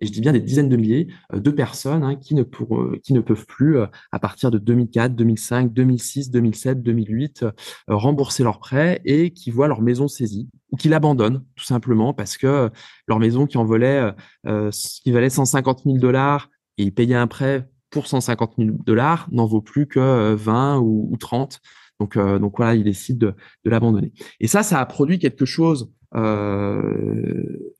[0.01, 3.21] et je dis bien des dizaines de milliers de personnes qui, ne pour, qui ne
[3.21, 3.79] peuvent plus,
[4.13, 7.47] à partir de 2004, 2005, 2006, 2007, 2008,
[7.89, 12.37] rembourser leurs prêts et qui voient leur maison saisie ou qui l'abandonnent tout simplement parce
[12.37, 12.71] que
[13.07, 14.13] leur maison qui en valait,
[14.47, 14.71] euh,
[15.03, 19.47] qui valait 150 000 dollars et ils payaient un prêt pour 150 000 dollars n'en
[19.47, 21.61] vaut plus que 20 ou, ou 30.
[22.01, 23.29] Donc, euh, donc voilà, ils décident
[23.65, 24.13] de, l'abandonner.
[24.41, 27.75] Et ça, ça a produit quelque chose euh,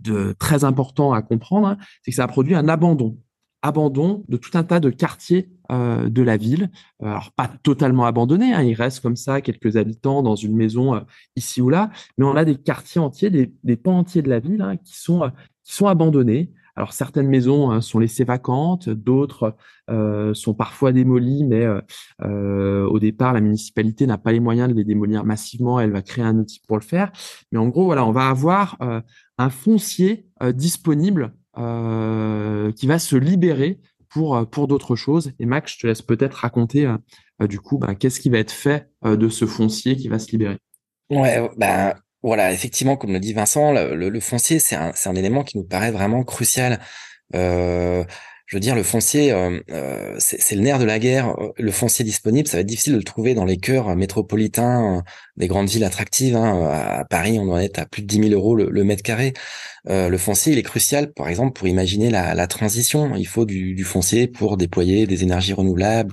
[0.00, 3.18] de très important à comprendre, c'est que ça a produit un abandon
[3.62, 6.70] abandon de tout un tas de quartiers euh, de la ville.
[7.02, 10.96] Euh, alors pas totalement abandonné, hein, il reste comme ça quelques habitants dans une maison
[10.96, 11.00] euh,
[11.36, 14.60] ici ou là, mais on a des quartiers entiers, des, pans entiers de la ville
[14.60, 16.50] hein, qui sont abandonnés.
[16.76, 19.56] Alors certaines maisons hein, sont laissées vacantes, d'autres
[20.34, 21.66] sont parfois démolies, mais
[22.22, 25.80] au départ la municipalité n'a pas les moyens de les démolir massivement.
[25.80, 27.12] Elle va créer un outil pour le faire.
[27.50, 28.78] Mais en gros, voilà, on va avoir
[29.36, 35.32] un foncier disponible euh, qui va se libérer pour, euh, d'autres choses.
[35.38, 38.52] Et Max, je te laisse peut-être raconter euh, du coup bah, qu'est-ce qui va être
[38.52, 40.56] fait de ce foncier qui va se libérer?
[41.10, 45.64] Ouais, bah, voilà, effectivement, comme le dit Vincent, le, foncier, c'est un, élément qui nous
[45.64, 46.78] paraît vraiment crucial.
[47.34, 48.04] Euh,
[48.46, 51.34] je veux dire, le foncier, euh, euh, c'est le nerf de la guerre.
[51.56, 55.02] Le foncier disponible, ça va être difficile de le trouver dans les cœurs métropolitains
[55.36, 56.36] des grandes villes attractives.
[56.36, 56.68] Hein.
[56.70, 59.32] À Paris, on doit être à plus de 10 000 euros le, mètre carré.
[59.86, 63.16] le foncier, il est crucial, par exemple, pour imaginer la, transition.
[63.16, 66.12] Il faut du, foncier pour déployer des énergies renouvelables,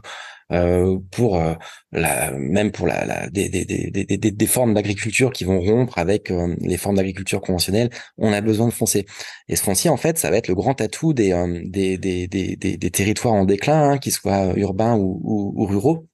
[1.11, 1.53] pour euh,
[1.91, 6.31] la, même pour la, la des, des, des, des, formes d'agriculture qui vont rompre avec
[6.31, 9.05] euh, les formes d'agriculture conventionnelles, on a besoin de foncier.
[9.47, 11.33] Et ce foncier, en fait, ça va être le grand atout des,
[11.65, 16.07] des, des, des, territoires en déclin, hein, qu'ils soient urbains ou, ou, ruraux.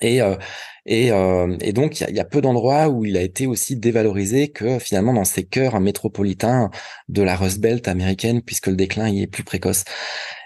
[0.00, 0.20] Et,
[0.86, 1.08] et,
[1.60, 5.14] et, donc, il y a, peu d'endroits où il a été aussi dévalorisé que finalement
[5.14, 6.70] dans ces cœurs métropolitains
[7.08, 9.84] de la Rust Belt américaine, puisque le déclin y est plus précoce.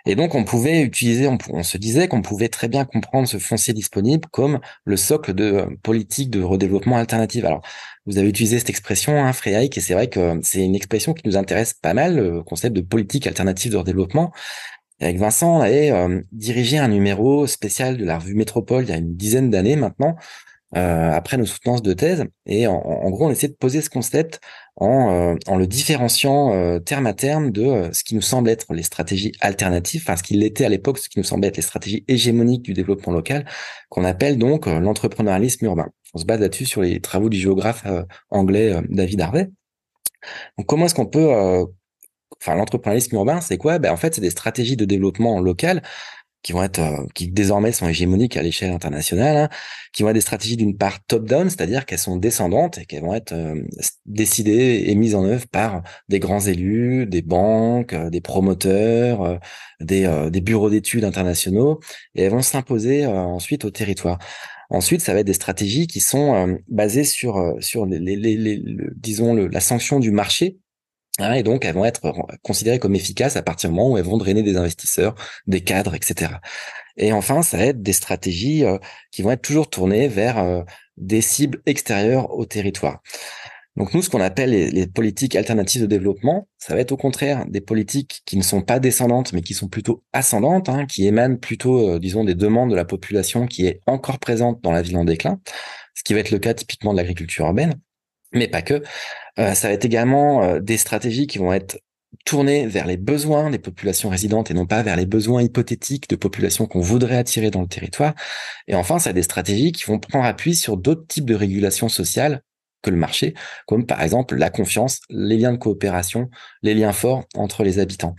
[0.08, 3.74] Et donc, on pouvait utiliser, on, se disait qu'on pouvait très bien comprendre ce foncier
[3.74, 7.44] disponible comme le socle de euh, politique de redéveloppement alternative.
[7.44, 7.60] Alors,
[8.06, 11.36] vous avez utilisé cette expression, hein, et c'est vrai que c'est une expression qui nous
[11.36, 14.32] intéresse pas mal, le concept de politique alternative de redéveloppement.
[15.00, 18.92] Avec Vincent, on avait euh, dirigé un numéro spécial de la revue Métropole il y
[18.92, 20.16] a une dizaine d'années maintenant,
[20.76, 22.26] euh, après nos soutenances de thèse.
[22.44, 24.40] Et en, gros, on essaie de poser ce concept
[24.76, 28.74] en, euh, en le différenciant euh, terme à terme de ce qui nous semble être
[28.74, 31.62] les stratégies alternatives, enfin ce qui l'était à l'époque, ce qui nous semblait être les
[31.62, 33.46] stratégies hégémoniques du développement local,
[33.88, 35.88] qu'on appelle donc l'entrepreneurialisme urbain.
[36.12, 37.86] On se base là-dessus sur les travaux du géographe
[38.30, 39.50] anglais David Harvey.
[40.58, 41.66] Donc comment est-ce qu'on peut
[42.40, 43.78] enfin l'entrepreneurialisme urbain, c'est quoi?
[43.78, 45.82] Ben en fait, c'est des stratégies de développement local
[46.42, 49.48] qui vont être, euh, qui désormais sont hégémoniques à l'échelle internationale, hein,
[49.92, 53.14] qui vont être des stratégies d'une part top-down, c'est-à-dire qu'elles sont descendantes et qu'elles vont
[53.14, 53.60] être euh,
[54.06, 59.40] décidées et mises en œuvre par des grands élus, des banques, euh, des promoteurs,
[59.80, 61.80] des, des bureaux d'études internationaux,
[62.14, 64.18] et elles vont s'imposer ensuite au territoire.
[64.70, 68.62] Ensuite, ça va être des stratégies qui sont basées sur sur les, les, les,
[68.96, 70.58] disons le, la sanction du marché
[71.20, 74.18] Et donc, elles vont être considérées comme efficaces à partir du moment où elles vont
[74.18, 75.14] drainer des investisseurs,
[75.46, 76.34] des cadres, etc.
[76.96, 78.78] Et enfin, ça va être des stratégies euh,
[79.10, 80.62] qui vont être toujours tournées vers euh,
[80.96, 83.02] des cibles extérieures au territoire.
[83.76, 87.46] Donc nous, ce qu'on appelle les, politiques alternatives de développement, ça va être au contraire
[87.46, 91.36] des politiques qui ne sont pas descendantes, mais qui sont plutôt ascendantes, hein, qui émanent
[91.36, 94.96] plutôt, euh, disons, des demandes de la population qui est encore présente dans la ville
[94.96, 95.40] en déclin,
[95.94, 97.74] ce qui va être le cas typiquement de l'agriculture urbaine
[98.32, 98.82] mais pas que.
[99.38, 101.80] Euh, ça va être également euh, des stratégies qui vont être
[102.24, 106.16] tournées vers les besoins des populations résidentes et non pas vers les besoins hypothétiques de
[106.16, 108.14] populations qu'on voudrait attirer dans le territoire.
[108.66, 111.88] Et enfin, ça a des stratégies qui vont prendre appui sur d'autres types de régulation
[111.88, 112.42] sociale
[112.82, 113.34] que le marché,
[113.66, 116.30] comme par exemple la confiance, les liens de coopération,
[116.62, 118.14] les liens forts entre les habitants.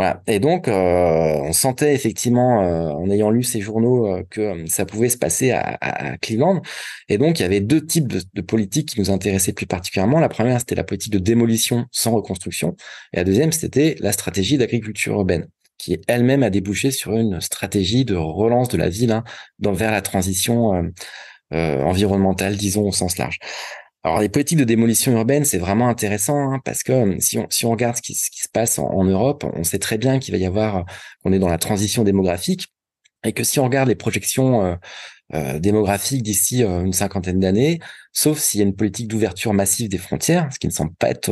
[0.00, 0.22] Voilà.
[0.26, 0.72] Et donc, euh,
[1.42, 5.50] on sentait effectivement, euh, en ayant lu ces journaux, euh, que ça pouvait se passer
[5.50, 6.62] à, à, Cleveland.
[7.10, 10.18] Et donc, il y avait deux types de, de, politiques qui nous intéressaient plus particulièrement.
[10.18, 12.76] La première, c'était la politique de démolition sans reconstruction.
[13.12, 18.06] Et la deuxième, c'était la stratégie d'agriculture urbaine, qui elle-même a débouché sur une stratégie
[18.06, 19.22] de relance de la ville hein,
[19.58, 20.90] dans, vers la transition
[21.52, 23.38] environnementale, disons au sens large.
[24.02, 27.46] Alors les politiques de démolition urbaine, c'est vraiment intéressant hein, parce que euh, si on,
[27.50, 30.38] si on regarde ce qui, se passe en, Europe, on sait très bien qu'il va
[30.38, 30.82] y avoir, euh,
[31.22, 32.68] qu'on est dans la transition démographique
[33.24, 34.76] et que si on regarde les projections euh,
[35.34, 37.78] euh démographiques d'ici une cinquantaine d'années,
[38.12, 41.10] sauf s'il y a une politique d'ouverture massive des frontières, ce qui ne semble pas
[41.10, 41.30] être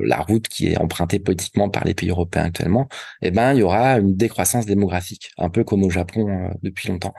[0.00, 2.88] la route qui est empruntée politiquement par les pays européens actuellement,
[3.22, 7.14] eh ben il y aura une décroissance démographique, un peu comme au Japon depuis longtemps.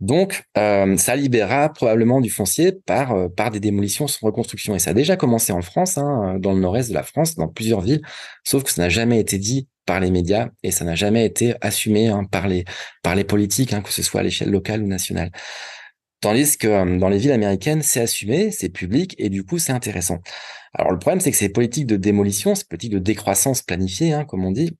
[0.00, 4.74] Donc, euh, ça libérera probablement du foncier par, euh, par des démolitions sans reconstruction.
[4.76, 7.48] Et ça a déjà commencé en France, hein, dans le nord-est de la France, dans
[7.48, 8.02] plusieurs villes,
[8.44, 11.54] sauf que ça n'a jamais été dit par les médias et ça n'a jamais été
[11.62, 12.64] assumé hein, par, les,
[13.02, 15.32] par les politiques, hein, que ce soit à l'échelle locale ou nationale.
[16.20, 19.72] Tandis que euh, dans les villes américaines, c'est assumé, c'est public et du coup, c'est
[19.72, 20.18] intéressant.
[20.74, 24.44] Alors, le problème, c'est que ces politiques de démolition, ces politiques de décroissance planifiée, comme
[24.44, 24.76] on dit,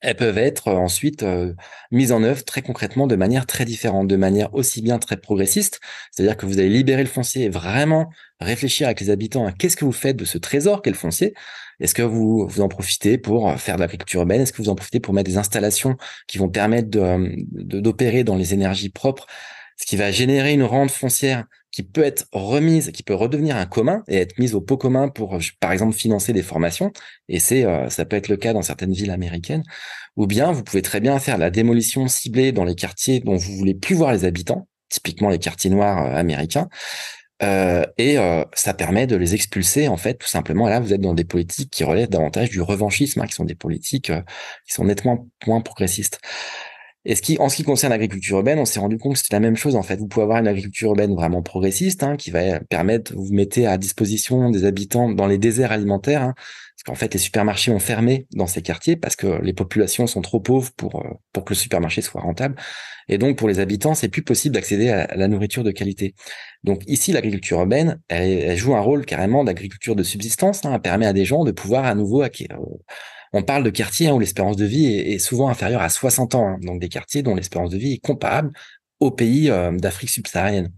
[0.00, 1.54] elles peuvent être euh, ensuite euh,
[1.90, 5.80] mises en œuvre très concrètement de manière très différente, de manière aussi bien très progressiste,
[6.10, 9.76] c'est-à-dire que vous allez libérer le foncier et vraiment réfléchir avec les habitants à qu'est-ce
[9.76, 11.34] que vous faites de ce trésor qu'est le foncier.
[11.80, 14.42] Est-ce que vous, vous en profitez pour euh, faire de l'agriculture urbaine?
[14.42, 18.54] Est-ce que vous en profitez pour mettre des installations qui vont permettre d'opérer dans les
[18.54, 19.26] énergies propres?
[19.76, 23.66] Ce qui va générer une rente foncière qui peut être remise, qui peut redevenir un
[23.66, 26.92] commun et être mise au pot commun pour, par exemple, financer des formations.
[27.28, 29.64] Et c'est, euh, ça peut être le cas dans certaines villes américaines.
[30.14, 33.56] Ou bien, vous pouvez très bien faire la démolition ciblée dans les quartiers dont vous
[33.56, 36.68] voulez plus voir les habitants, typiquement les quartiers noirs euh, américains.
[37.42, 38.16] Euh, et
[38.54, 40.68] ça permet de les expulser en fait tout simplement.
[40.68, 43.56] là, vous êtes dans des politiques qui relèvent davantage du revanchisme, hein, qui sont des
[43.56, 44.12] politiques
[44.64, 46.20] qui sont nettement moins progressistes.
[47.06, 49.56] Et en ce qui concerne l'agriculture urbaine, on s'est rendu compte que c'était la même
[49.56, 49.96] chose en fait.
[49.96, 53.76] Vous pouvez avoir une agriculture urbaine vraiment progressiste, hein, qui va permettre, vous mettez à
[53.76, 58.26] disposition des habitants dans les déserts alimentaires, hein, parce qu'en fait les supermarchés ont fermé
[58.32, 61.58] dans ces quartiers parce que les populations sont trop pauvres pour euh, pour que le
[61.58, 62.56] supermarché soit rentable.
[63.08, 66.14] Et donc pour les habitants, c'est plus possible d'accéder à la nourriture de qualité.
[66.62, 70.64] Donc ici, l'agriculture urbaine, elle, joue un rôle carrément d'agriculture de subsistance.
[70.64, 72.58] Hein, elle permet à des gens de pouvoir à nouveau acquérir
[73.34, 76.48] on parle de quartiers hein, où l'espérance de vie est, souvent inférieure à 60 ans,
[76.48, 76.58] hein.
[76.62, 78.52] donc des quartiers dont l'espérance de vie est comparable
[79.00, 80.72] aux pays euh, d'Afrique subsaharienne.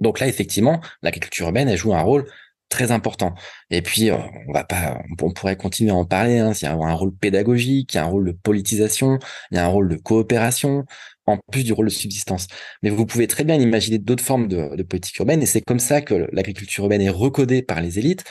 [0.00, 2.24] Donc là, effectivement, l'agriculture urbaine, elle joue un rôle
[2.68, 3.34] très important.
[3.70, 6.38] Et puis, euh, on va pas, on pourrait continuer à en parler.
[6.38, 9.18] Hein, il y a un rôle pédagogique, il y a un rôle de politisation,
[9.50, 10.84] il y a un rôle de coopération,
[11.26, 12.46] en plus du rôle de subsistance.
[12.82, 15.80] Mais vous pouvez très bien imaginer d'autres formes de, de politique urbaine, et c'est comme
[15.80, 18.24] ça que l'agriculture urbaine est recodée par les élites.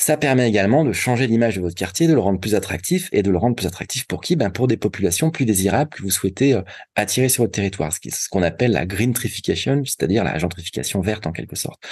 [0.00, 3.22] Ça permet également de changer l'image de votre quartier, de le rendre plus attractif et
[3.22, 4.34] de le rendre plus attractif pour qui?
[4.34, 6.62] Ben Pour des populations plus désirables que vous souhaitez euh,
[6.94, 11.54] attirer sur votre territoire, ce qu'on appelle la greentrification, c'est-à-dire la gentrification verte en quelque
[11.54, 11.86] sorte.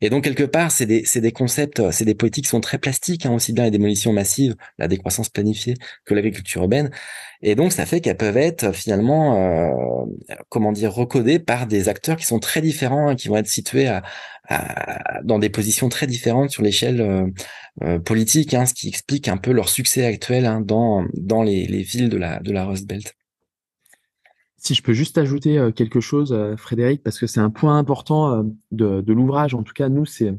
[0.00, 3.26] Et donc, quelque part, c'est des, des, concepts, c'est des politiques qui sont très plastiques,
[3.26, 5.74] hein, aussi bien les démolitions massives, la décroissance planifiée
[6.04, 6.90] que l'agriculture urbaine.
[7.42, 10.06] Et donc, ça fait qu'elles peuvent être finalement, euh,
[10.48, 13.88] comment dire, recodées par des acteurs qui sont très différents, hein, qui vont être situés
[13.88, 14.02] à,
[15.22, 17.26] dans des positions très différentes sur l'échelle euh,
[17.82, 21.66] euh, politique, hein, ce qui explique un peu leur succès actuel hein, dans, dans les,
[21.66, 23.14] les, villes de la, de la Rust Belt.
[24.62, 28.44] Si je peux juste ajouter euh, quelque chose, Frédéric, parce que c'est un point important
[28.70, 30.32] de, de l'ouvrage, en tout cas, nous, c'est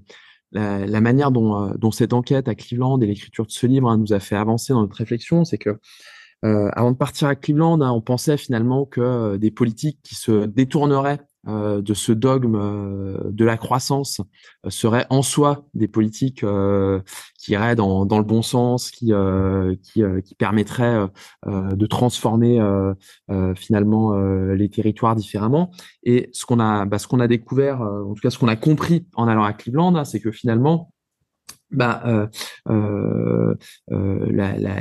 [0.51, 3.97] la, la, manière dont, dont, cette enquête à Cleveland et l'écriture de ce livre hein,
[3.97, 5.79] nous a fait avancer dans notre réflexion, c'est que
[6.43, 11.19] euh, avant de partir à Cleveland, on pensait finalement que des politiques qui se détourneraient
[11.47, 14.21] euh, de ce dogme euh, de la croissance
[14.63, 16.45] euh, seraient en soi des politiques
[17.39, 19.11] qui iraient dans, dans, le bon sens, qui,
[19.81, 21.07] qui, qui, permettraient
[21.47, 22.59] de transformer
[23.55, 24.15] finalement
[24.53, 25.71] les territoires différemment.
[26.03, 28.55] Et ce qu'on a, bah, ce qu'on a découvert, en tout cas ce qu'on a
[28.55, 30.91] compris en allant à Cleveland, hein, c'est que finalement
[31.71, 32.27] bah, euh,
[32.69, 33.55] euh,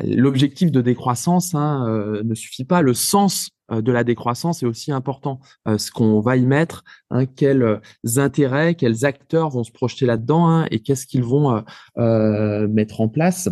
[0.04, 2.82] l'objectif de décroissance hein, ne suffit pas.
[2.82, 5.40] Le sens euh, de la décroissance est aussi important.
[5.68, 7.78] Euh, ce qu'on va y mettre, hein, quels euh,
[8.16, 11.62] intérêts, quels acteurs vont se projeter là-dedans hein, et qu'est-ce qu'ils vont
[11.96, 13.48] mettre en place.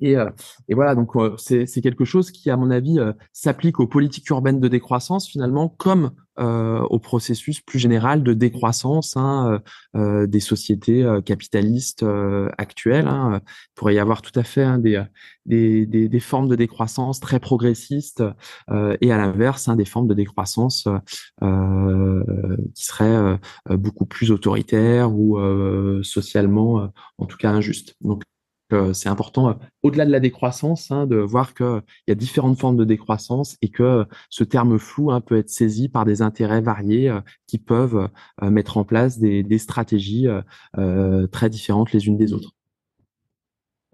[0.00, 0.16] Et,
[0.68, 2.98] et, voilà, donc c'est quelque chose qui, à mon avis,
[3.32, 9.16] s'applique aux politiques urbaines de décroissance finalement, comme euh, au processus plus général de décroissance
[9.16, 9.62] hein,
[9.96, 13.08] euh, euh des sociétés euh, capitalistes euh, actuelles.
[13.08, 13.40] Hein.
[13.42, 15.02] Il pourrait y avoir tout à fait hein, des,
[15.46, 18.22] des, des, des, formes de décroissance très progressistes
[19.00, 20.88] et à l'inverse hein, des formes de décroissance
[21.40, 23.38] qui seraient
[23.70, 25.38] beaucoup plus autoritaires ou
[26.02, 27.94] socialement, en tout cas, injustes.
[28.00, 28.22] Donc
[28.92, 32.76] c'est important, euh, au-delà de la décroissance, hein, de voir qu'il y a différentes formes
[32.76, 37.08] de décroissance et que ce terme flou hein, peut être saisi par des intérêts variés
[37.08, 38.08] euh, qui peuvent
[38.42, 40.26] euh, mettre en place des, stratégies
[41.32, 42.50] très différentes les unes des autres.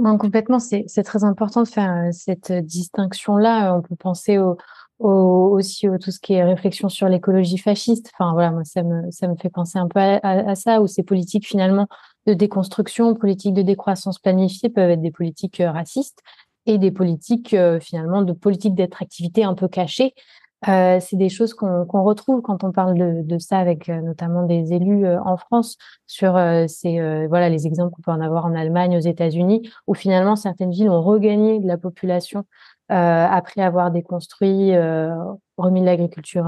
[0.00, 3.76] Non, complètement, c'est très important de faire cette distinction-là.
[3.76, 4.56] On peut penser au,
[4.98, 8.10] aussi au, tout ce qui est réflexion sur l'écologie fasciste.
[8.14, 10.88] Enfin voilà, moi ça me ça me fait penser un peu à, à ça où
[10.88, 11.86] ces politiques finalement
[12.26, 16.22] de déconstruction, politiques de décroissance planifiée peuvent être des politiques euh, racistes
[16.66, 20.14] et des politiques euh, finalement de politiques d'attractivité un peu cachées.
[20.68, 24.44] Euh, c'est des choses qu'on retrouve quand on parle de, de ça avec euh, notamment
[24.44, 28.96] des élus en France sur ces voilà les exemples qu'on peut en avoir en Allemagne,
[28.96, 32.44] aux États-Unis, où finalement certaines villes ont regagné de la population
[32.88, 34.72] après avoir déconstruit,
[35.56, 36.44] remis de l'agriculture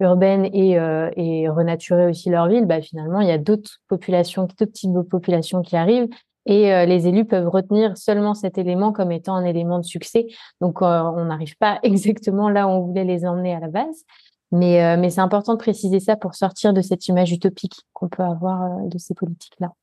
[0.00, 4.44] urbaines et, euh, et renaturer aussi leur ville, bah, finalement, il y a d'autres populations,
[4.44, 6.08] d'autres types de populations qui arrivent
[6.46, 10.26] et euh, les élus peuvent retenir seulement cet élément comme étant un élément de succès.
[10.60, 14.04] Donc, euh, on n'arrive pas exactement là où on voulait les emmener à la base.
[14.50, 18.22] Mais, mais c'est important de préciser ça pour sortir de cette image utopique qu'on peut
[18.22, 19.74] avoir de ces politiques-là.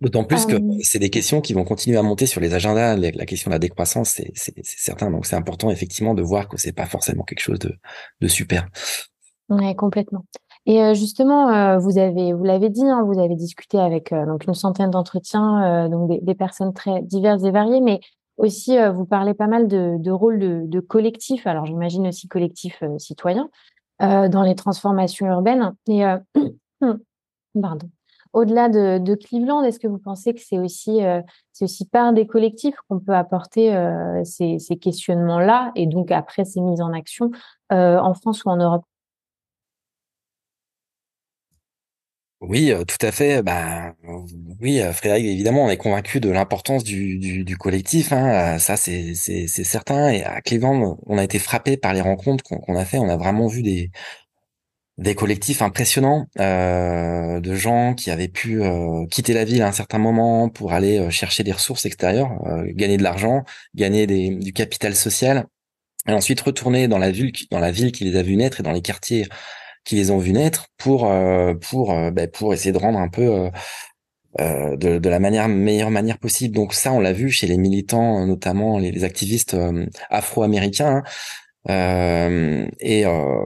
[0.00, 2.96] D'autant plus que c'est des questions qui vont continuer à monter sur les agendas.
[2.96, 5.10] La question de la décroissance, c'est certain.
[5.10, 7.76] Donc c'est important effectivement de voir que c'est pas forcément quelque chose de,
[8.20, 8.68] de super.
[9.50, 10.24] Oui, complètement.
[10.66, 14.26] Et euh, justement, euh, vous avez, vous l'avez dit, hein, vous avez discuté avec euh,
[14.26, 18.00] donc une centaine d'entretiens, donc des, personnes très diverses et variées, mais
[18.36, 21.46] aussi vous parlez pas mal de, rôle de, de collectif.
[21.46, 23.50] Alors j'imagine aussi collectif citoyen
[23.98, 25.74] dans les transformations urbaines.
[25.88, 26.02] Et
[27.60, 27.90] pardon.
[28.32, 31.00] Au-delà de, Cleveland, est-ce que vous pensez que c'est aussi,
[31.92, 33.74] par des collectifs qu'on peut apporter
[34.24, 37.30] ces, ces questionnements-là et donc après ces mises en action
[37.68, 38.84] en France ou en Europe?
[42.40, 43.42] Oui, tout à fait.
[43.42, 43.94] Bah,
[44.60, 48.12] oui, Frédéric, évidemment, on est convaincu de l'importance du, collectif.
[48.12, 48.58] Hein.
[48.58, 50.08] Ça, c'est certain.
[50.08, 52.98] Et à Cleveland, on a été frappé par les rencontres qu'on a fait.
[52.98, 53.90] On a vraiment vu des,
[55.14, 58.62] collectifs impressionnants de gens qui avaient pu
[59.10, 62.30] quitter la ville à un certain moment pour aller chercher des ressources extérieures,
[62.68, 65.46] gagner de l'argent, gagner des, du capital social,
[66.08, 68.62] et ensuite retourner dans la ville, dans la ville qui les a vus naître et
[68.62, 69.26] dans les quartiers
[69.84, 71.10] qui les ont vus naître pour
[71.60, 73.50] pour ben, pour essayer de rendre un peu
[74.38, 76.54] de, de, la manière meilleure manière possible.
[76.54, 79.56] Donc ça, on l'a vu chez les militants, notamment les, activistes
[80.10, 80.98] afro-américains.
[80.98, 81.02] Hein,
[81.68, 83.44] euh, et, euh,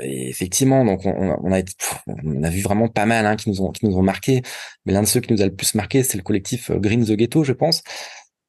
[0.00, 3.96] effectivement, donc on, on, a vu vraiment pas mal hein, qui nous ont qui nous
[3.96, 4.42] ont marqué.
[4.84, 7.04] Mais l'un de ceux qui nous a le plus marqué, c'est le collectif euh, Green
[7.04, 7.82] the Ghetto, je pense.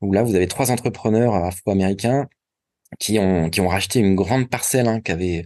[0.01, 2.27] Où là, vous avez trois entrepreneurs afro-américains
[2.99, 5.45] qui ont racheté une grande parcelle, hein, avait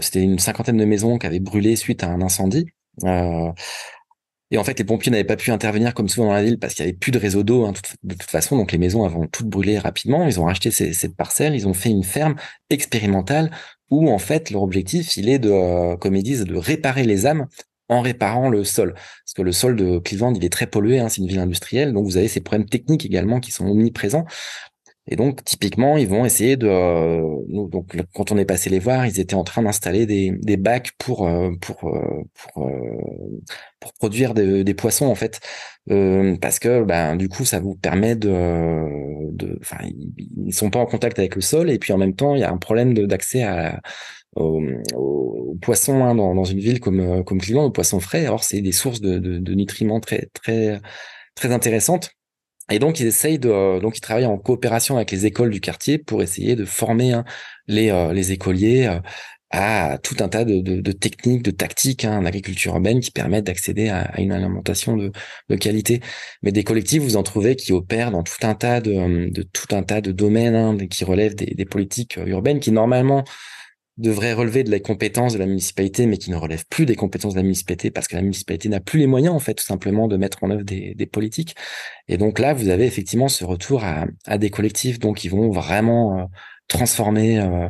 [0.00, 2.66] c'était une cinquantaine de maisons qui avaient brûlé suite à un incendie.
[3.04, 3.52] Euh,
[4.50, 6.74] et en fait, les pompiers n'avaient pas pu intervenir comme souvent dans la ville parce
[6.74, 8.56] qu'il y avait plus de réseau d'eau hein, de toute façon.
[8.56, 10.26] Donc les maisons avaient toutes brûlé rapidement.
[10.26, 11.54] Ils ont racheté ces, cette parcelle.
[11.54, 12.36] Ils ont fait une ferme
[12.70, 13.50] expérimentale
[13.90, 17.26] où en fait leur objectif, il est de, euh, comme ils disent, de réparer les
[17.26, 17.46] âmes
[17.90, 18.94] en réparant le sol.
[18.94, 20.98] Parce que le sol de Cleveland, il est très pollué.
[20.98, 21.92] Hein, c'est une ville industrielle.
[21.92, 24.24] Donc vous avez ces problèmes techniques également qui sont omniprésents.
[25.10, 26.68] Et donc, typiquement, ils vont essayer de.
[26.68, 30.58] Euh, donc, quand on est passé les voir, ils étaient en train d'installer des, des
[30.58, 32.70] bacs pour euh, pour euh, pour
[33.80, 35.40] pour produire des poissons en fait,
[35.86, 39.58] parce que ben du coup, ça vous permet de de.
[39.62, 42.40] Enfin, ils, sont pas en contact avec le sol et puis en même temps, il
[42.40, 43.80] y a un problème d'accès à
[44.36, 48.26] aux, poissons hein, dans, dans une ville comme comme Cleveland, aux poissons frais.
[48.26, 50.80] Alors, c'est des sources de, de, de nutriments très très
[51.34, 52.17] très intéressantes.
[52.70, 55.60] Et donc ils essayent de, euh, donc ils travaillent en coopération avec les écoles du
[55.60, 57.24] quartier pour essayer de former hein,
[57.66, 59.00] les euh, les écoliers euh,
[59.50, 63.88] à tout un tas de, techniques, de tactiques hein, en agriculture urbaine qui permettent d'accéder
[63.88, 65.10] à, une alimentation de,
[65.56, 66.00] qualité.
[66.42, 69.82] Mais des collectifs, vous en trouvez qui opèrent dans tout un tas de, tout un
[69.82, 73.24] tas de domaines hein, qui relèvent des politiques urbaines qui normalement
[73.98, 77.34] devrait relever de la compétence de la municipalité, mais qui ne relève plus des compétences
[77.34, 80.06] de la municipalité parce que la municipalité n'a plus les moyens, en fait, tout simplement,
[80.06, 81.56] de mettre en œuvre des, politiques.
[82.06, 86.18] Et donc là, vous avez effectivement ce retour à, des collectifs, donc qui vont vraiment
[86.18, 86.24] euh,
[86.68, 87.68] transformer euh,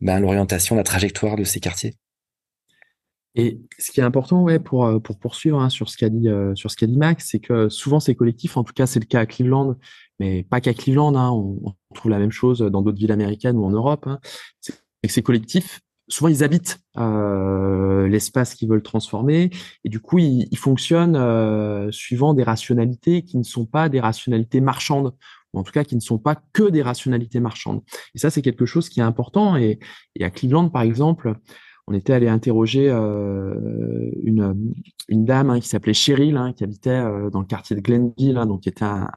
[0.00, 1.94] ben, l'orientation, la trajectoire de ces quartiers.
[3.34, 6.28] Et ce qui est important, ouais, pour euh, pour poursuivre hein, sur ce qu'a dit
[6.96, 9.74] Max, c'est que souvent ces collectifs, en tout cas c'est le cas à Cleveland,
[10.20, 13.56] mais pas qu'à Cleveland, hein, on, on, trouve la même chose dans d'autres villes américaines
[13.56, 14.06] ou en Europe.
[14.06, 14.20] Hein,
[15.04, 19.50] et ces collectifs, souvent ils habitent euh, l'espace qu'ils veulent transformer
[19.84, 24.62] et du coup ils, fonctionnent euh, suivant des rationalités qui ne sont pas des rationalités
[24.62, 25.14] marchandes
[25.52, 27.82] ou en tout cas qui ne sont pas que des rationalités marchandes.
[28.14, 29.78] Et ça c'est quelque chose qui est important et,
[30.20, 31.34] à Cleveland par exemple,
[31.86, 34.54] on était allé interroger euh, une,
[35.10, 38.62] dame hein, qui s'appelait Cheryl hein, qui habitait dans le quartier de Glenville, hein, donc
[38.62, 39.10] qui était un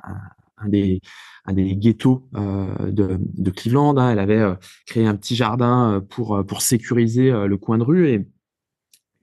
[0.67, 1.01] des
[1.47, 3.97] un des ghettos euh, de, Cleveland.
[3.97, 4.11] Hein.
[4.11, 8.09] Elle avait euh, créé un petit jardin euh, pour pour sécuriser le coin de rue
[8.09, 8.27] et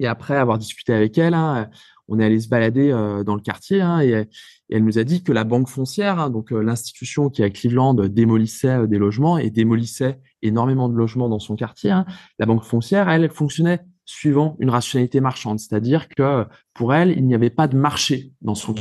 [0.01, 1.71] et après avoir discuté avec elle, hein,
[2.09, 2.91] on est allé se balader
[3.25, 4.29] dans le quartier hein, et,
[4.69, 8.99] elle nous a dit que la banque foncière, donc l'institution qui à Cleveland démolissait des
[8.99, 11.95] logements et démolissait énormément de logements dans son quartier,
[12.41, 17.35] la banque foncière, elle, fonctionnait suivant une rationalité marchande, c'est-à-dire que pour elle, il n'y
[17.37, 18.75] avait pas de marché dans son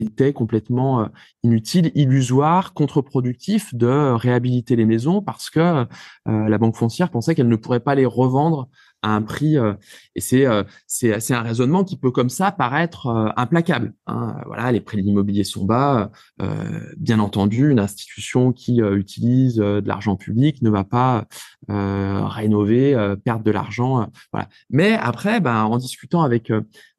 [0.00, 1.06] était complètement euh,
[1.42, 5.84] inutile, illusoire, contre-productif de réhabiliter les maisons parce que euh,
[6.24, 8.68] la banque foncière pensait qu'elle ne pourrait pas les revendre
[9.02, 9.56] à un prix.
[9.56, 9.74] Euh,
[10.14, 10.46] et c'est
[10.86, 13.94] c'est un raisonnement qui peut comme ça paraître implacable.
[14.06, 14.36] Hein.
[14.46, 16.10] Voilà, les prix de l'immobilier sont bas.
[16.96, 21.26] bien entendu, une institution qui utilise de l'argent public ne va pas
[21.68, 24.08] rénover, perdre de l'argent.
[24.32, 24.48] voilà.
[24.70, 26.50] Mais après, ben, en discutant avec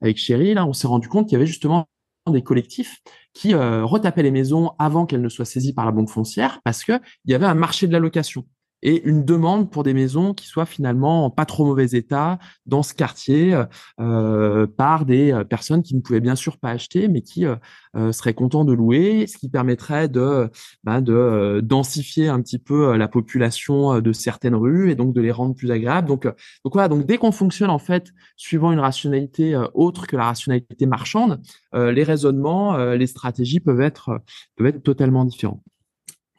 [0.02, 1.88] avec Chéri, là, on s'est rendu compte qu'il y avait justement
[2.32, 3.00] des collectifs
[3.34, 6.84] qui euh, retapaient les maisons avant qu'elles ne soient saisies par la banque foncière parce
[6.84, 8.46] qu'il y avait un marché de la location
[8.88, 12.84] et une demande pour des maisons qui soient finalement en pas trop mauvais état dans
[12.84, 13.62] ce quartier
[14.00, 17.58] euh, par des euh, personnes qui ne pouvaient bien sûr pas acheter mais qui euh,
[18.14, 20.50] seraient contents de louer, ce qui permettrait de,
[20.86, 25.32] bah, de densifier un petit peu la population de certaines rues et donc de les
[25.32, 26.08] rendre plus agréables.
[26.08, 26.26] Donc,
[26.64, 31.42] voilà, donc dès qu'on fonctionne en fait suivant une rationalité autre que la rationalité marchande,
[31.74, 34.22] les raisonnements, les stratégies peuvent être
[34.84, 35.64] totalement différents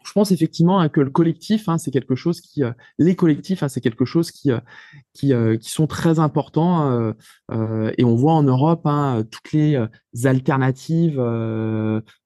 [0.09, 3.63] je pense effectivement hein, que le collectif, hein, c'est quelque chose qui, euh, les collectifs,
[3.63, 4.59] hein, c'est quelque chose qui, euh,
[5.13, 7.13] qui, euh, qui sont très importants.
[7.99, 8.89] et on voit en Europe
[9.31, 9.87] toutes les
[10.25, 11.21] alternatives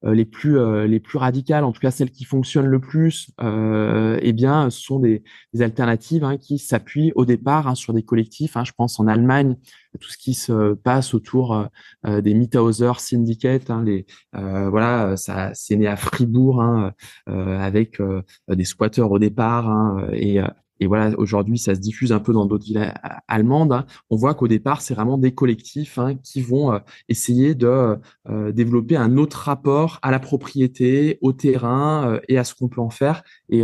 [0.03, 4.71] les plus les plus radicales, en tout cas celles qui fonctionnent le plus, eh bien,
[4.71, 5.23] ce sont des,
[5.53, 8.57] des alternatives hein, qui s'appuient au départ hein, sur des collectifs.
[8.57, 9.57] Hein, je pense en Allemagne,
[10.01, 11.69] tout ce qui se passe autour
[12.07, 16.93] des Mithauser Syndicate, hein, les voilà, ça c'est né à Fribourg hein,
[17.27, 18.01] avec
[18.49, 20.41] des squatteurs au départ hein, et
[20.83, 23.73] et voilà, aujourd'hui, ça se diffuse un peu dans d'autres villes euh, allemandes.
[23.73, 23.87] Hein.
[24.11, 28.51] On voit qu'au départ, c'est vraiment des collectifs hein, qui vont euh, essayer de euh,
[28.51, 32.91] développer un autre rapport à la propriété, au terrain et à ce qu'on peut en
[32.91, 33.23] faire.
[33.49, 33.63] Et,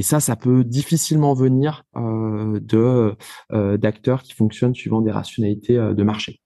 [0.00, 1.84] ça, ça peut difficilement venir
[3.78, 6.40] d'acteurs qui fonctionnent suivant des rationalités de marché.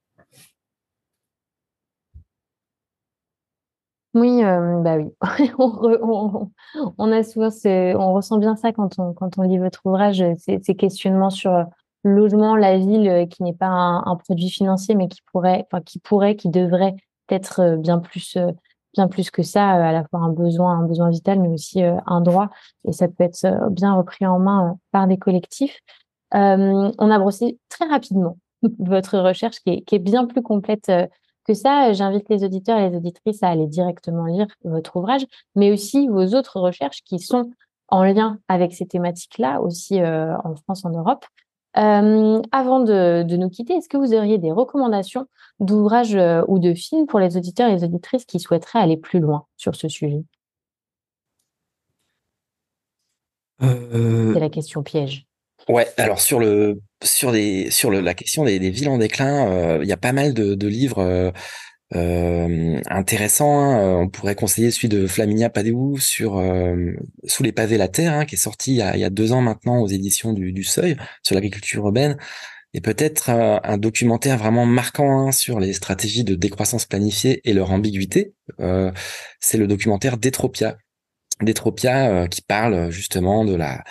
[4.14, 5.12] Oui, bah oui.
[5.58, 6.50] on,
[6.98, 10.60] on, a souvent, on ressent bien ça quand on, quand on lit votre ouvrage, ces,
[10.74, 11.64] questionnements sur
[12.02, 16.00] le logement, la ville, qui n'est pas un, produit financier, mais qui pourrait, enfin, qui
[16.00, 16.96] pourrait, qui devrait
[17.28, 18.36] être bien plus,
[18.94, 22.20] bien plus que ça, à la fois un besoin, un besoin vital, mais aussi un
[22.20, 22.50] droit.
[22.88, 25.78] Et ça peut être bien repris en main par des collectifs.
[26.32, 28.38] on a brossé très rapidement
[28.80, 30.90] votre recherche qui est bien plus complète
[31.50, 35.26] que ça, j'invite les auditeurs et les auditrices à aller directement lire votre ouvrage,
[35.56, 37.50] mais aussi vos autres recherches qui sont
[37.88, 41.24] en lien avec ces thématiques-là, aussi euh, en France, en Europe.
[41.76, 45.26] Euh, avant de, nous quitter, est-ce que vous auriez des recommandations
[45.58, 49.18] d'ouvrages euh, ou de films pour les auditeurs et les auditrices qui souhaiteraient aller plus
[49.18, 50.22] loin sur ce sujet?
[53.60, 55.26] C'est la question piège.
[55.68, 59.78] Ouais, alors sur le sur des sur le, la question des, villes en déclin, euh,
[59.82, 61.30] il y a pas mal de, de livres euh,
[61.94, 63.60] euh intéressants.
[63.60, 64.00] Hein.
[64.02, 66.92] On pourrait conseiller celui de Flaminia Padéou sur euh,
[67.26, 69.10] Sous les pavés la terre, hein, qui est sorti il y, a, il y, a,
[69.10, 72.16] deux ans maintenant aux éditions du, du Seuil sur l'agriculture urbaine,
[72.74, 77.72] et peut-être un documentaire vraiment marquant hein, sur les stratégies de décroissance planifiée et leur
[77.72, 78.34] ambiguïté.
[79.40, 80.76] C'est le documentaire Détropia,
[81.42, 83.82] Détropia qui parle justement de la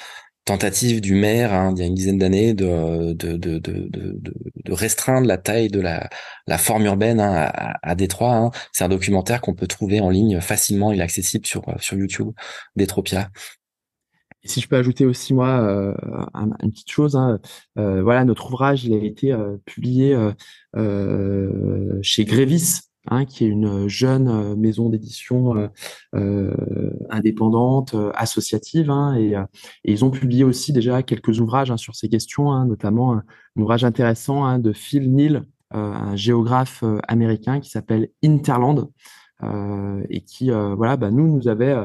[0.46, 5.28] tentative du maire, hein, il y a une dizaine d'années, de, de, de, de, restreindre
[5.28, 6.10] la taille de la,
[6.48, 8.36] la forme urbaine hein, à, à, Détroit.
[8.36, 8.52] Hein.
[8.72, 12.32] C'est un documentaire qu'on peut trouver en ligne facilement, il est accessible sur, sur YouTube,
[12.76, 13.30] Détropia.
[14.44, 15.94] si je peux ajouter aussi moi euh,
[16.34, 17.40] une petite chose, hein,
[17.78, 20.18] euh, voilà notre ouvrage il a été euh, publié
[22.02, 25.68] chez Grévis Hein, qui est une jeune euh, maison d'édition euh,
[26.16, 29.36] euh, indépendante, associative, hein, et,
[29.86, 33.24] ils ont publié aussi déjà quelques ouvrages hein, sur ces questions, notamment un,
[33.56, 38.90] ouvrage intéressant de Phil Neal, un géographe américain qui s'appelle Interland,
[40.10, 41.76] et qui, voilà, bah, nous nous avait